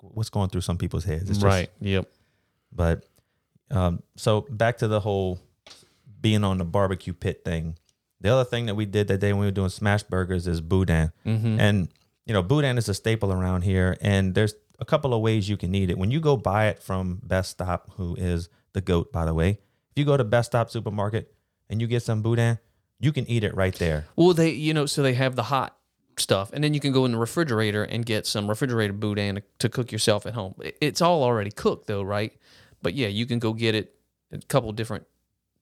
[0.00, 1.30] what's going through some people's heads.
[1.30, 1.70] It's just, right.
[1.80, 2.08] Yep.
[2.72, 3.06] But
[3.70, 5.40] um, so back to the whole
[6.20, 7.76] being on the barbecue pit thing.
[8.20, 10.60] The other thing that we did that day when we were doing smash burgers is
[10.60, 11.10] boudin.
[11.24, 11.58] Mm-hmm.
[11.58, 11.88] And
[12.26, 15.56] you know, boudin is a staple around here, and there's a couple of ways you
[15.56, 15.98] can eat it.
[15.98, 19.50] When you go buy it from Best Stop, who is the goat, by the way,
[19.50, 21.34] if you go to Best Stop supermarket
[21.70, 22.58] and you get some boudin,
[23.00, 24.06] you can eat it right there.
[24.14, 25.76] Well, they, you know, so they have the hot
[26.16, 29.42] stuff, and then you can go in the refrigerator and get some refrigerated boudin to,
[29.58, 30.54] to cook yourself at home.
[30.80, 32.32] It's all already cooked, though, right?
[32.82, 33.94] But yeah, you can go get it.
[34.32, 35.06] A couple different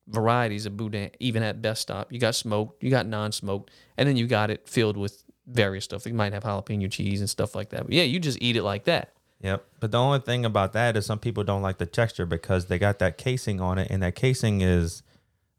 [0.07, 2.13] varieties of boudin, even at Best Stop.
[2.13, 6.05] You got smoked, you got non-smoked, and then you got it filled with various stuff.
[6.05, 7.85] You might have jalapeno cheese and stuff like that.
[7.85, 9.13] But yeah, you just eat it like that.
[9.41, 9.65] Yep.
[9.79, 12.77] But the only thing about that is some people don't like the texture because they
[12.77, 15.01] got that casing on it, and that casing is,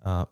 [0.05, 0.27] uh,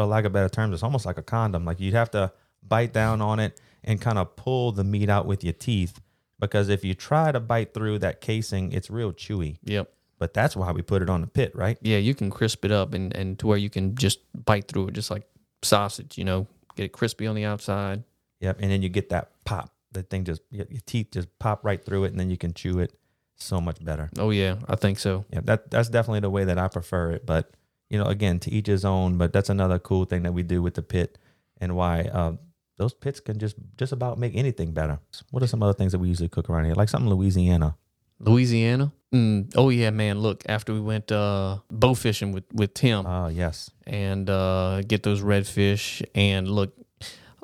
[0.00, 1.66] for lack of better terms, it's almost like a condom.
[1.66, 2.32] Like you'd have to
[2.66, 6.00] bite down on it and kind of pull the meat out with your teeth
[6.38, 9.58] because if you try to bite through that casing, it's real chewy.
[9.64, 9.92] Yep.
[10.18, 11.78] But that's why we put it on the pit, right?
[11.82, 14.88] Yeah, you can crisp it up and, and to where you can just bite through
[14.88, 15.24] it, just like
[15.62, 16.16] sausage.
[16.16, 18.04] You know, get it crispy on the outside.
[18.40, 18.58] Yep.
[18.60, 19.70] And then you get that pop.
[19.92, 22.54] The thing just your, your teeth just pop right through it, and then you can
[22.54, 22.94] chew it
[23.36, 24.08] so much better.
[24.18, 25.24] Oh yeah, I think so.
[25.30, 27.26] Yeah, that that's definitely the way that I prefer it.
[27.26, 27.50] But
[27.90, 29.18] you know, again, to each his own.
[29.18, 31.18] But that's another cool thing that we do with the pit,
[31.60, 32.32] and why uh,
[32.78, 35.00] those pits can just just about make anything better.
[35.30, 36.74] What are some other things that we usually cook around here?
[36.74, 37.76] Like something Louisiana.
[38.20, 38.92] Louisiana.
[39.12, 40.20] Mm, oh yeah, man.
[40.20, 45.02] Look, after we went uh, bow fishing with with Tim Oh yes, and uh, get
[45.02, 46.72] those redfish, and look,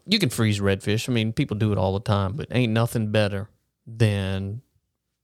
[0.07, 1.09] you can freeze redfish.
[1.09, 3.49] I mean, people do it all the time, but ain't nothing better
[3.87, 4.63] than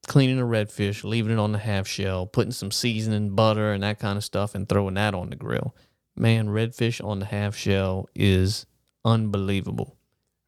[0.09, 3.99] cleaning a redfish, leaving it on the half shell, putting some seasoning, butter, and that
[3.99, 5.75] kind of stuff, and throwing that on the grill.
[6.17, 8.67] Man, redfish on the half shell is
[9.05, 9.97] unbelievable.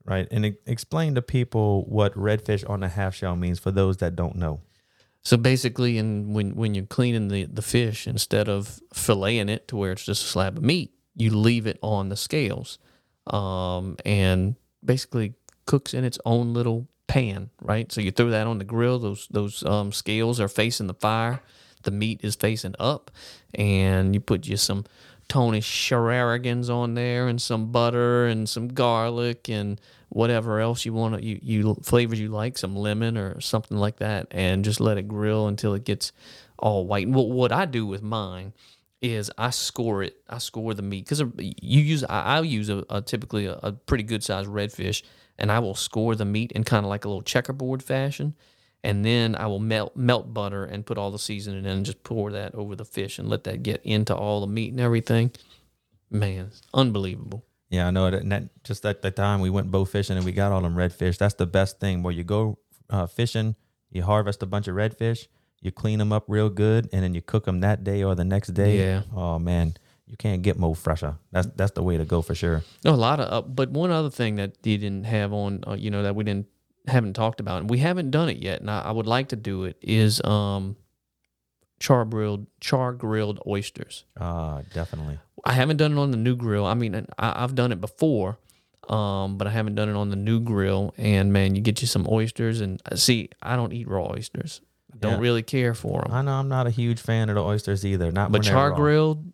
[0.05, 0.29] right.
[0.31, 4.17] And e- explain to people what redfish on the half shell means for those that
[4.17, 4.61] don't know.
[5.23, 9.77] So basically, in when when you're cleaning the the fish, instead of filleting it to
[9.77, 12.79] where it's just a slab of meat, you leave it on the scales,
[13.29, 15.33] um, and basically
[15.65, 17.91] cooks in its own little pan, right?
[17.93, 18.99] So you throw that on the grill.
[18.99, 21.41] Those those um, scales are facing the fire.
[21.83, 23.11] The meat is facing up,
[23.55, 24.85] and you put just some
[25.29, 31.17] Tony Chachere's on there, and some butter, and some garlic, and whatever else you want
[31.17, 34.97] to you, you flavors you like, some lemon or something like that, and just let
[34.99, 36.13] it grill until it gets
[36.59, 37.09] all white.
[37.09, 38.55] What what I do with mine
[39.03, 40.17] is I score it.
[40.31, 42.05] I score the meat because you use.
[42.05, 45.03] I, I'll use a, a typically a, a pretty good sized redfish,
[45.39, 48.35] and I will score the meat in kind of like a little checkerboard fashion,
[48.83, 52.03] and then I will melt melt butter and put all the seasoning in and just
[52.03, 55.33] pour that over the fish and let that get into all the meat and everything.
[56.11, 57.45] Man, it's unbelievable.
[57.71, 58.23] Yeah, I know that.
[58.23, 60.77] And that just at the time we went bow fishing and we got all them
[60.77, 61.19] redfish.
[61.19, 62.03] That's the best thing.
[62.03, 63.57] Where you go uh, fishing,
[63.91, 65.27] you harvest a bunch of redfish,
[65.61, 68.25] you clean them up real good, and then you cook them that day or the
[68.25, 68.79] next day.
[68.79, 69.03] Yeah.
[69.15, 69.75] Oh man,
[70.15, 71.17] you can't get more fresher.
[71.33, 72.63] That's that's the way to go for sure.
[72.85, 75.75] No, a lot of, uh, but one other thing that you didn't have on, uh,
[75.75, 76.47] you know, that we didn't
[76.87, 79.37] haven't talked about, and we haven't done it yet, and I, I would like to
[79.37, 80.77] do it is um,
[81.81, 84.05] char grilled char grilled oysters.
[84.21, 85.19] Ah, definitely.
[85.45, 86.65] I haven't done it on the new grill.
[86.65, 88.39] I mean, I, I've done it before,
[88.89, 90.95] um, but I haven't done it on the new grill.
[90.97, 94.61] And man, you get you some oysters, and uh, see, I don't eat raw oysters.
[94.93, 95.19] I don't Yeah.
[95.19, 96.13] really care for them.
[96.13, 98.13] I know I'm not a huge fan of the oysters either.
[98.13, 99.33] Not But char grilled,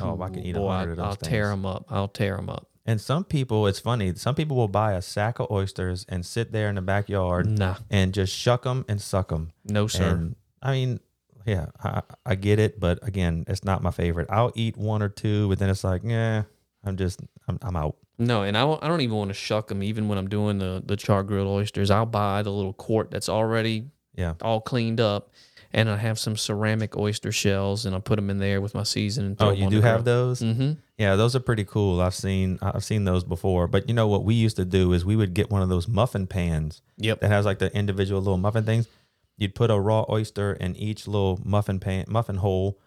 [0.00, 1.84] Oh, I can eat a boy, hundred of those I'll tear them up.
[1.90, 2.68] I'll tear them up.
[2.86, 4.14] And some people, it's funny.
[4.14, 7.76] Some people will buy a sack of oysters and sit there in the backyard Nah,
[7.90, 9.50] and just shuck them and suck them.
[9.64, 10.04] no sir.
[10.10, 11.00] And I mean,
[11.44, 14.28] yeah, I, I get it, but again, it's not my favorite.
[14.30, 16.44] I'll eat one or two, but then it's like, yeah,
[16.84, 17.96] I'm just, I'm, I'm out.
[18.18, 19.82] No, and I, won't- I don't even want to shuck them.
[19.82, 23.28] Even when I'm doing the the char grilled oysters, I'll buy the little quart that's
[23.28, 24.34] already Yeah.
[24.40, 25.30] all cleaned up,
[25.76, 28.82] and I have some ceramic oyster shells, and I put them in there with my
[28.82, 29.36] seasoning.
[29.38, 30.40] Oh, you do have those?
[30.40, 30.72] Mm-hmm.
[30.98, 32.00] Yeah, those are pretty cool.
[32.00, 33.68] I've seen, I've seen those before.
[33.68, 35.86] But you know what we used to do is we would get one of those
[35.86, 37.20] muffin pans Yep.
[37.20, 38.88] that has like the individual little muffin things.
[39.36, 42.78] You'd put a raw oyster in each little muffin pan, muffin hole,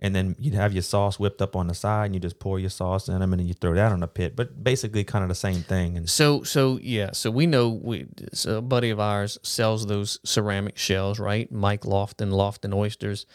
[0.00, 2.58] and then you'd have your sauce whipped up on the side, and you just pour
[2.58, 4.36] your sauce in them, and then you throw that on the pit.
[4.36, 5.96] But basically, kind of the same thing.
[5.96, 10.20] And So so yeah, so we know we so a buddy of ours sells those
[10.24, 11.50] ceramic shells, right?
[11.50, 13.26] Mike Lofton, Lofton Oysters.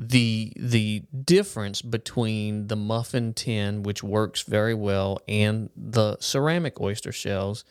[0.00, 7.10] The the difference between the muffin tin, which works very well, and the ceramic oyster
[7.10, 7.64] shells,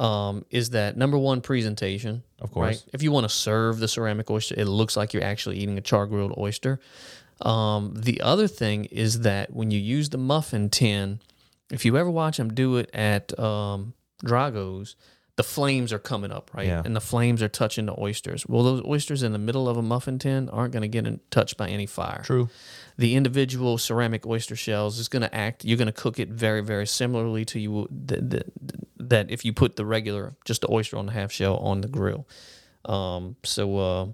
[0.00, 2.24] um, is that number one presentation.
[2.40, 2.66] Of course.
[2.66, 2.84] right?
[2.92, 5.80] If you want to serve the ceramic oyster, it looks like you're actually eating a
[5.80, 6.80] char grilled oyster.
[7.42, 11.20] Um, the other thing is that when you use the muffin tin,
[11.70, 14.96] if you ever watch them do it at um, Drago's,
[15.36, 16.66] the flames are coming up, right?
[16.66, 16.82] Yeah.
[16.84, 18.46] And the flames are touching the oysters.
[18.46, 21.20] Well, those oysters in the middle of a muffin tin aren't going to get in,
[21.30, 22.20] touched by any fire.
[22.22, 22.50] true.
[22.98, 25.64] The individual ceramic oyster shells is going to act.
[25.64, 29.86] You're going to cook it very, very similarly to you that if you put the
[29.86, 32.28] regular, just the oyster on the half shell on the grill.
[32.84, 34.04] Um, so uh,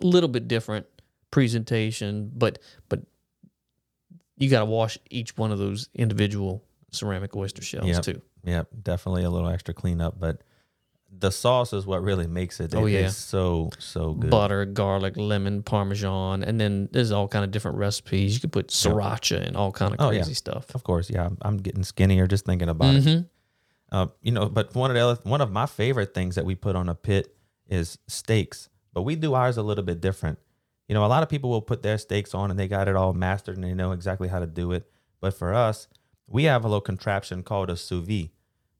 [0.00, 0.86] a little bit different
[1.30, 3.00] presentation, but but
[4.36, 8.02] you got to wash each one of those individual ceramic oyster shells Yep.
[8.02, 8.22] too.
[8.44, 10.42] Yeah, definitely a little extra cleanup, but
[11.10, 12.74] the sauce is what really makes it.
[12.74, 12.98] Oh, It yeah.
[13.06, 14.30] is so so good.
[14.30, 18.34] Butter, garlic, lemon, parmesan, and then there's all kind of different recipes.
[18.34, 20.20] You could put sriracha and all kind of Oh, yeah.
[20.20, 20.74] crazy stuff.
[20.74, 21.26] Of course, yeah.
[21.26, 23.04] I'm, I'm getting skinnier just thinking about it.
[23.04, 23.26] Mhm.
[23.90, 26.54] Uh, you know, but one of the other, one of my favorite things that we
[26.54, 27.34] put on a pit
[27.68, 30.38] is steaks, but we do ours a little bit different.
[30.88, 32.96] You know, a lot of people will put their steaks on and they got it
[32.96, 34.90] all mastered and they know exactly how to do it.
[35.20, 35.86] But for us,
[36.26, 38.30] we have a little contraption called a sous vide,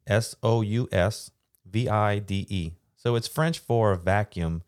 [0.07, 1.31] S O U S
[1.67, 2.73] V I D E.
[2.97, 4.63] So it's French for vacuum.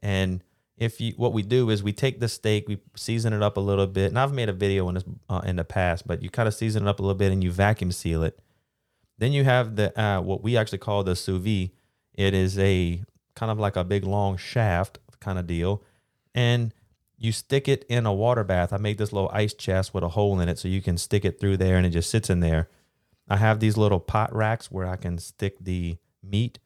[0.00, 0.42] And
[0.76, 3.60] if you, what we do is we take the steak, we season it up a
[3.60, 6.30] little bit, and I've made a video on this uh, in the past, but you
[6.30, 8.38] kind of season it up a little bit and you vacuum seal it.
[9.18, 11.70] Then you have the uh, what we actually call the sous vide.
[12.14, 13.02] It is a
[13.34, 15.82] kind of like a big long shaft kind of deal,
[16.34, 16.72] and
[17.16, 18.72] you stick it in a water bath.
[18.72, 21.24] I made this little ice chest with a hole in it, so you can stick
[21.24, 22.68] it through there, and it just sits in there.
[23.28, 26.58] I have these little pot racks where I can stick the meat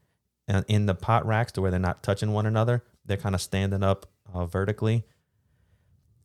[0.49, 2.85] uh, in the pot racks to where they're not touching one another.
[3.05, 5.05] They're kind of standing up uh, vertically,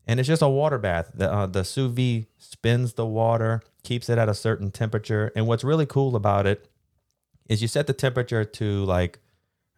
[0.08, 1.12] and it's just a water bath.
[1.14, 5.48] The uh, the sous vide spins the water, keeps it at a certain temperature, and
[5.48, 6.70] what's really cool about it
[7.50, 9.20] is you set the temperature to like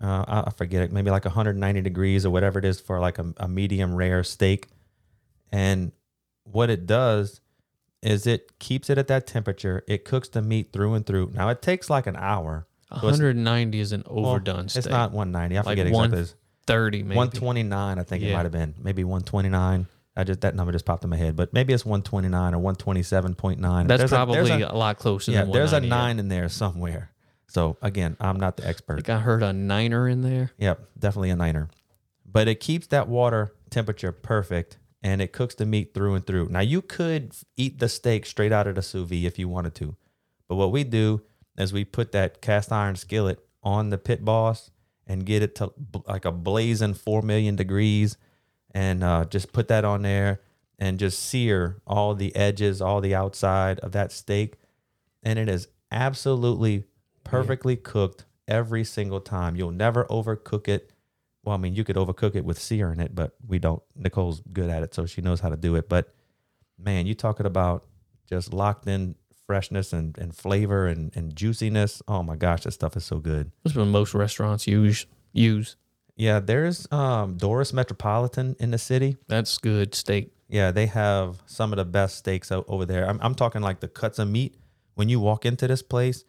[0.05, 3.33] uh, I forget it, maybe like 190 degrees or whatever it is for like a,
[3.37, 4.67] a medium rare steak,
[5.51, 5.91] and
[6.43, 7.41] what it does
[8.01, 9.83] is it keeps it at that temperature.
[9.87, 11.31] It cooks the meat through and through.
[11.33, 12.67] Now it takes like an hour.
[12.89, 14.81] So 190 is an well, overdone steak.
[14.81, 15.57] It's not 190.
[15.57, 16.25] I Like forget exactly.
[16.67, 17.15] 30 maybe.
[17.17, 18.75] 129, I think it might have been.
[18.77, 19.87] Maybe 129.
[20.17, 23.87] I just that number just popped in my head, but maybe it's 129 or 127.9.
[23.87, 25.31] That's There's probably there's a, a, lot closer.
[25.31, 25.43] yeah.
[25.43, 25.95] There's a 190, yeah.
[25.95, 27.11] nine in there somewhere.
[27.47, 28.97] So again, I'm not the expert.
[28.97, 30.51] Like I heard a niner in there.
[30.57, 31.69] Yep, definitely a niner.
[32.25, 36.49] But it keeps that water temperature perfect and it cooks the meat through and through.
[36.49, 39.75] Now you could eat the steak straight out of the sous vide if you wanted
[39.75, 39.95] to.
[40.47, 41.21] But what we do
[41.57, 44.71] is we put that cast iron skillet on the pit boss
[45.07, 45.71] and get it to
[46.07, 48.17] like a blazing 4 million degrees
[48.71, 50.41] and uh, just put that on there
[50.77, 54.55] and just sear all the edges, all the outside of that steak.
[55.23, 56.83] And it is absolutely
[57.25, 59.57] perfectly cooked every single time.
[59.57, 60.91] You'll never overcook it.
[61.43, 63.83] Well, I mean, you could overcook it with sear in it, but we don't.
[63.95, 65.89] Nicole's good at it, so she knows how to do it.
[65.89, 66.13] But
[66.79, 67.85] man, you talking about
[68.29, 69.15] just locked in
[69.45, 72.01] freshness and, and flavor and, and juiciness.
[72.07, 73.51] Oh my gosh, that stuff is so good.
[73.63, 75.05] That's what most restaurants use.
[75.33, 75.75] Use
[76.15, 79.17] Yeah, there's um, Doris Metropolitan in the city.
[79.27, 80.31] that's good steak.
[80.47, 83.07] Yeah, they have some of the best steaks out over there.
[83.07, 84.55] I'm, I'm talking like the cuts of meat.
[84.95, 86.23] When you walk into this place,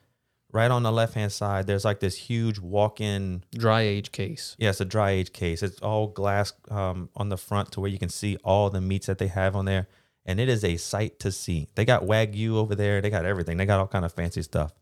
[0.52, 3.44] right on the left hand side, there's like this huge walk in.
[3.54, 4.56] Dry age case.
[4.58, 5.62] Yeah, it's a dry age case.
[5.62, 9.06] It's all glass um, on the front to where you can see all the meats
[9.06, 9.88] that they have on there.
[10.24, 11.68] And it is a sight to see.
[11.76, 13.00] They got Wagyu over there.
[13.00, 13.58] They got everything.
[13.58, 14.72] They got all kind of fancy stuff.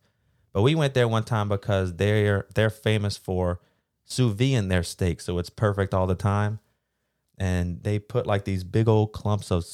[0.54, 3.60] But we went there one time because they're they're famous for
[4.04, 6.60] sous vide in their steak, so it's perfect all the time.
[7.36, 9.64] And they put like these big old clumps of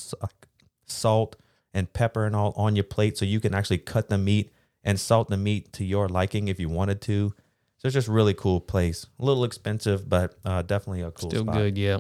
[0.87, 1.37] salt
[1.75, 4.51] and pepper and all on your plate, so you can actually cut the meat
[4.85, 7.35] and salt the meat to your liking if you wanted to.
[7.79, 9.07] So it's just a really cool place.
[9.19, 11.55] A little expensive, but uh, definitely a cool Still spot.
[11.55, 11.79] good.
[11.79, 11.99] Yeah.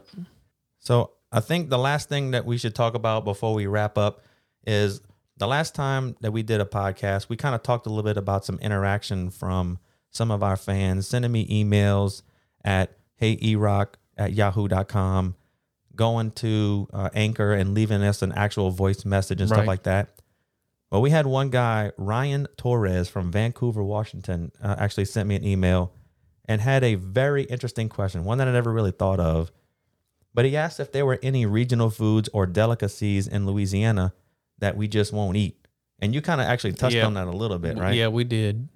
[0.79, 4.23] So I think the last thing that we should talk about before we wrap up
[4.67, 5.01] is
[5.39, 8.19] the last time that we did a podcast, we kind of talked a little bit
[8.19, 9.79] about some interaction from
[10.11, 12.23] some of our fans sending me emails
[12.63, 15.35] at heyerock at yahoo.com,
[15.97, 20.11] going to uh, Anchor and leaving us an actual voice message and stuff like that.
[20.91, 25.45] Well, we had one guy, Ryan Torres from Vancouver, Washington, uh, actually sent me an
[25.45, 25.93] email
[26.47, 29.53] and had a very interesting question, one that I never really thought of.
[30.35, 34.15] But he asked if there were any regional foods or delicacies in Louisiana
[34.59, 35.57] that we just won't eat.
[36.01, 37.07] And you kind of actually touched Yeah.
[37.07, 37.95] on that a little bit, right?
[37.95, 38.69] Yeah, we did.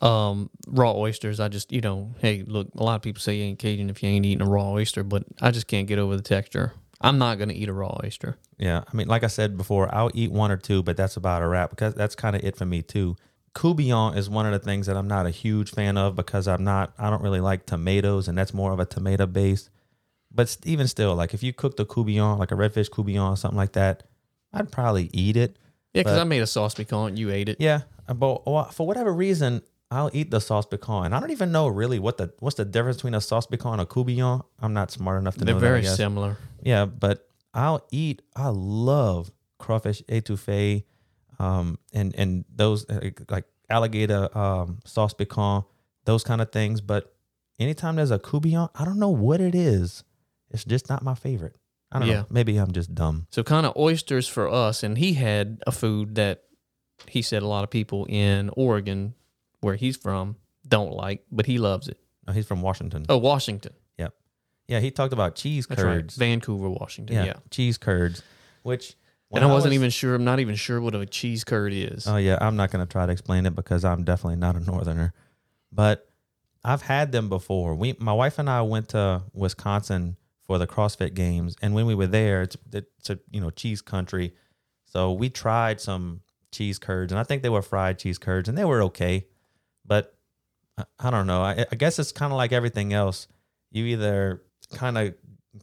[0.00, 1.40] Um, raw oysters.
[1.40, 4.02] I just, you know, hey, look, a lot of people say you ain't Cajun if
[4.02, 6.72] you ain't eating a raw oyster, but I just can't get over the texture.
[7.00, 8.36] I'm not gonna eat a raw oyster.
[8.58, 8.82] Yeah.
[8.86, 11.48] I mean, like I said before, I'll eat one or two, but that's about a
[11.48, 13.16] wrap because that's kind of it for me too.
[13.54, 16.64] Coubillon is one of the things that I'm not a huge fan of because I'm
[16.64, 19.70] not, I don't really like tomatoes and that's more of a tomato base.
[20.30, 23.72] But even still, like if you cook the coubillon, like a redfish coubillon, something like
[23.72, 24.02] that,
[24.52, 25.56] I'd probably eat it.
[25.94, 27.16] Yeah, because I made a sauce piquant.
[27.16, 27.56] You ate it.
[27.58, 30.66] Yeah, but for whatever reason, I'll eat the sauce.
[30.70, 33.74] And I don't even know really what the what's the difference between a sauce piquant
[33.74, 34.44] and a coubillon.
[34.60, 35.46] I'm not smart enough to know.
[35.46, 35.66] They're know that.
[35.66, 35.96] I very guess.
[35.96, 36.36] similar.
[36.62, 38.22] Yeah, but I'll eat.
[38.36, 40.84] I love crawfish etouffee,
[41.38, 45.64] um, and and those uh, like alligator um, sauce piquant,
[46.04, 46.80] those kind of things.
[46.80, 47.14] But
[47.58, 50.04] anytime there's a coubillon, I don't know what it is.
[50.50, 51.56] It's just not my favorite.
[51.90, 52.14] I don't Yeah.
[52.20, 52.26] know.
[52.30, 53.26] Maybe I'm just dumb.
[53.30, 56.42] So kind of oysters for us, and he had a food that
[57.06, 59.14] he said a lot of people in Oregon,
[59.60, 60.36] where he's from,
[60.66, 61.98] don't like, but he loves it.
[62.26, 63.06] Oh, he's from Washington.
[63.08, 63.72] Oh, Washington.
[63.98, 64.14] Yep.
[64.68, 65.94] Yeah, he talked about cheese That's right.
[66.02, 66.16] curds.
[66.16, 67.16] Vancouver, Washington.
[67.16, 67.32] yeah, Yeah.
[67.50, 68.22] cheese curds,
[68.62, 68.96] which
[69.32, 70.14] and I wasn't was- even sure.
[70.14, 72.06] I'm not even sure what a cheese curd is.
[72.06, 75.12] Oh yeah, I'm not gonna try to explain it because I'm definitely not a northerner,
[75.72, 76.08] but
[76.64, 77.74] I've had them before.
[77.74, 81.94] We, my wife and I went to Wisconsin for the CrossFit Games, and when we
[81.94, 84.34] were there, it's it's a you know cheese country,
[84.86, 86.20] so we tried some
[86.52, 89.26] cheese curds, and I think they were fried cheese curds, and they were okay,
[89.88, 90.14] but
[90.76, 91.42] I, I don't know.
[91.42, 93.26] I, I guess it's kind of like everything else.
[93.72, 94.42] You either
[94.74, 95.14] kind of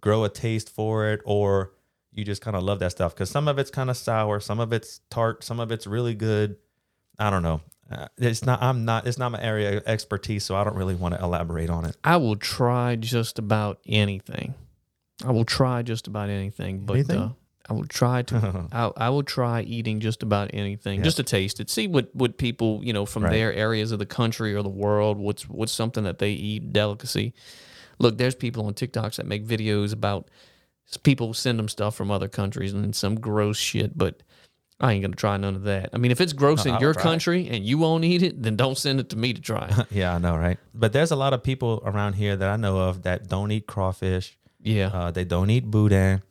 [0.01, 1.71] grow a taste for it, or
[2.11, 4.59] you just kind of love that stuff because some of it's kind of sour, some
[4.59, 6.57] of it's tart, some of it's really good.
[7.17, 7.61] I don't know.
[7.89, 8.61] Uh, it's not.
[8.61, 9.05] I'm not.
[9.05, 11.95] It's not my area of expertise, so I don't really want to elaborate on it.
[12.03, 14.55] I will try just about anything.
[15.23, 17.17] I will try just about anything, but Anything?
[17.19, 17.29] Uh,
[17.69, 18.67] I will try to.
[18.71, 22.37] I, I will try eating just about anything, just to taste it, see what what
[22.37, 23.31] people you know from Right.
[23.31, 25.17] their areas of the country or the world.
[25.17, 27.33] What's what's something that they eat delicacy.
[27.97, 30.27] Look, there's people on TikToks that make videos about
[31.03, 34.21] people send them stuff from other countries and some gross shit, but.
[34.77, 35.91] I ain't gonna try none of that.
[35.93, 37.03] I mean, if it's gross No, in I'll your try it.
[37.03, 39.71] country and you won't eat it, then don't send it to me to try.
[39.89, 40.59] yeah, I know, right?
[40.73, 43.67] But there's a lot of people around here that I know of that don't eat
[43.67, 44.37] crawfish.
[44.61, 46.23] yeah, Uh, they don't eat boudin,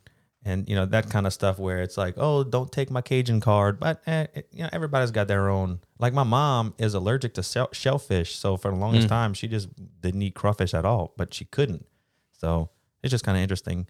[0.44, 1.58] and you know that kind of stuff.
[1.58, 3.78] Where it's like, oh, don't take my Cajun card.
[3.80, 5.80] But eh, it- you know, everybody's got their own.
[5.98, 9.68] Like my mom is allergic to shell- shellfish, so for the longest time she just
[10.00, 11.14] didn't eat crawfish at all.
[11.16, 11.86] But she couldn't,
[12.32, 12.70] so
[13.02, 13.86] it's just kind of interesting.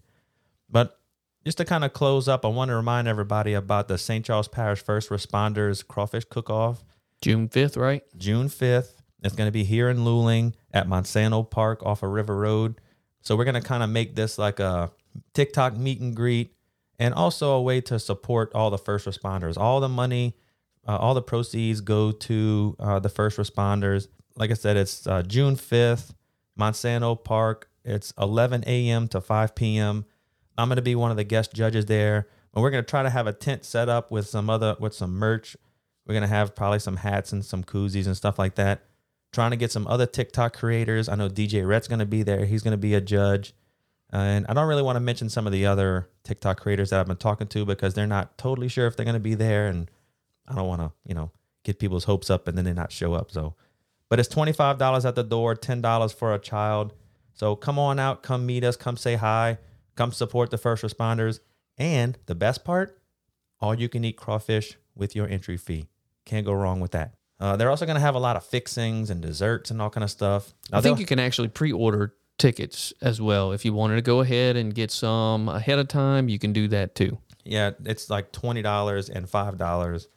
[0.69, 0.99] But
[1.45, 4.25] just to kind of close up, I want to remind everybody about the St.
[4.25, 6.83] Charles Parish First Responders Crawfish Cook-Off.
[7.21, 8.03] June fifth, right?
[8.17, 8.93] June 5th.
[9.23, 12.81] It's going to be here in Luling at Monsanto Park off of River Road.
[13.21, 14.91] So we're going to kind of make this like a
[15.33, 16.55] TikTok meet and greet
[16.99, 19.57] and also a way to support all the first responders.
[19.57, 20.35] All the money,
[20.87, 24.07] uh, all the proceeds go to uh, the first responders.
[24.35, 26.13] Like I said, it's uh, June 5th,
[26.59, 27.69] Monsanto Park.
[27.83, 29.07] It's 11 a.m.
[29.09, 30.05] to 5 p.m.
[30.57, 32.27] I'm going to be one of the guest judges there.
[32.53, 35.13] and we're gonna try to have a tent set up with some other with some
[35.13, 35.57] merch.
[36.05, 38.85] We're gonna have probably some hats and some koozies and stuff like that.
[39.33, 41.09] Trying to get some other TikTok creators.
[41.09, 42.45] I know DJ Rhett's gonna be there.
[42.45, 43.53] He's gonna be a judge.
[44.15, 47.07] And I don't really want to mention some of the other TikTok creators that I've
[47.07, 49.67] been talking to because they're not totally sure if they're going to be there.
[49.67, 49.91] And
[50.47, 51.31] I don't want to, you know,
[51.65, 53.29] get people's hopes up and then they not show up.
[53.29, 53.55] So,
[54.07, 56.93] but it's $25 at the door, $10 for a child.
[57.33, 59.57] So come on out, come meet us, come say hi,
[59.95, 61.41] come support the first responders.
[61.77, 62.97] And the best part,
[63.59, 65.87] all you can eat crawfish with your entry fee.
[66.23, 67.15] Can't go wrong with that.
[67.37, 70.05] Uh, they're also going to have a lot of fixings and desserts and all kind
[70.05, 70.53] of stuff.
[70.71, 73.51] Now, I think you can actually pre-order tickets as well.
[73.51, 76.67] If you wanted to go ahead and get some ahead of time, you can do
[76.69, 77.17] that too.
[77.43, 80.07] Yeah, it's like twenty dollars and five dollars,